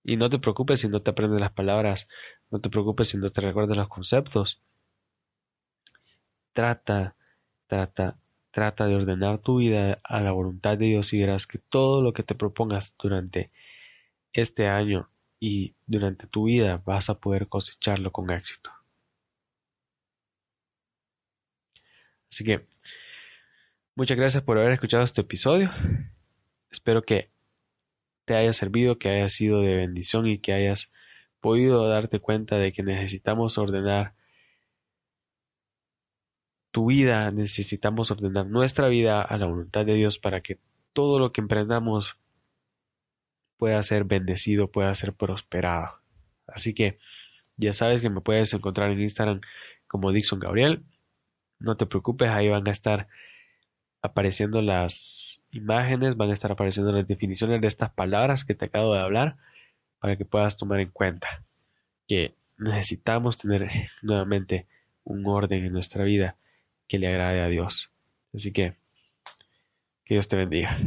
Y 0.03 0.17
no 0.17 0.31
te 0.31 0.39
preocupes 0.39 0.79
si 0.81 0.89
no 0.89 1.03
te 1.03 1.11
aprendes 1.11 1.39
las 1.39 1.51
palabras, 1.51 2.07
no 2.49 2.59
te 2.59 2.71
preocupes 2.71 3.09
si 3.09 3.17
no 3.17 3.31
te 3.31 3.41
recuerdas 3.41 3.77
los 3.77 3.88
conceptos. 3.88 4.59
Trata, 6.53 7.15
trata, 7.67 8.17
trata 8.49 8.88
de 8.88 8.95
ordenar 8.95 9.38
tu 9.39 9.57
vida 9.57 9.99
a 10.03 10.21
la 10.21 10.31
voluntad 10.31 10.75
de 10.79 10.88
Dios 10.88 11.13
y 11.13 11.19
verás 11.19 11.45
que 11.45 11.59
todo 11.59 12.01
lo 12.01 12.11
que 12.11 12.23
te 12.23 12.33
propongas 12.33 12.95
durante 12.97 13.51
este 14.33 14.67
año 14.67 15.07
y 15.39 15.75
durante 15.85 16.25
tu 16.25 16.45
vida 16.45 16.81
vas 16.83 17.11
a 17.11 17.19
poder 17.19 17.47
cosecharlo 17.47 18.11
con 18.11 18.31
éxito. 18.31 18.71
Así 22.31 22.43
que 22.43 22.65
Muchas 23.97 24.17
gracias 24.17 24.43
por 24.43 24.58
haber 24.58 24.73
escuchado 24.73 25.05
este 25.05 25.21
episodio. 25.21 25.71
Espero 26.69 27.03
que 27.03 27.29
te 28.25 28.36
haya 28.36 28.51
servido, 28.51 28.97
que 28.99 29.08
haya 29.08 29.29
sido 29.29 29.62
de 29.62 29.77
bendición 29.77 30.27
y 30.27 30.39
que 30.39 30.51
hayas 30.51 30.91
podido 31.39 31.88
darte 31.88 32.19
cuenta 32.19 32.58
de 32.58 32.73
que 32.73 32.84
necesitamos 32.84 33.58
ordenar 33.58 34.13
tu 36.71 36.88
vida, 36.88 37.31
necesitamos 37.31 38.12
ordenar 38.12 38.47
nuestra 38.47 38.89
vida 38.89 39.21
a 39.21 39.38
la 39.38 39.45
voluntad 39.45 39.86
de 39.86 39.93
Dios 39.93 40.19
para 40.19 40.41
que 40.41 40.60
todo 40.91 41.17
lo 41.17 41.31
que 41.31 41.39
emprendamos 41.39 42.17
pueda 43.55 43.81
ser 43.81 44.03
bendecido, 44.03 44.69
pueda 44.69 44.93
ser 44.93 45.13
prosperado. 45.13 46.01
Así 46.47 46.73
que 46.73 46.99
ya 47.55 47.71
sabes 47.71 48.01
que 48.01 48.10
me 48.10 48.19
puedes 48.19 48.53
encontrar 48.53 48.91
en 48.91 48.99
Instagram 48.99 49.39
como 49.88 50.12
Dixon 50.12 50.39
Gabriel. 50.39 50.84
No 51.60 51.77
te 51.77 51.86
preocupes, 51.86 52.27
ahí 52.27 52.49
van 52.49 52.67
a 52.67 52.71
estar 52.71 53.08
apareciendo 54.06 54.62
las 54.62 55.41
imágenes, 55.52 56.15
van 56.15 56.30
a 56.30 56.34
estar 56.34 56.52
apareciendo 56.52 56.91
las 56.91 57.08
definiciones 57.08 57.62
de 57.62 57.68
estas 57.68 57.91
palabras 57.91 58.46
que 58.46 58.56
te 58.56 58.65
acabo 58.65 58.94
de 58.94 59.02
hablar 59.02 59.38
para 60.00 60.15
que 60.15 60.26
puedas 60.26 60.58
tomar 60.58 60.80
en 60.80 60.91
cuenta 60.91 61.44
que 62.08 62.36
necesitamos 62.58 63.38
tener 63.38 63.70
nuevamente 64.02 64.68
un 65.04 65.26
orden 65.28 65.65
en 65.65 65.74
nuestra 65.74 66.04
vida 66.04 66.38
que 66.88 67.00
le 67.00 67.08
agrade 67.08 67.41
a 67.41 67.48
Dios. 67.48 67.91
Así 68.34 68.52
que, 68.52 68.76
que 70.06 70.15
Dios 70.15 70.28
te 70.28 70.36
bendiga. 70.36 70.78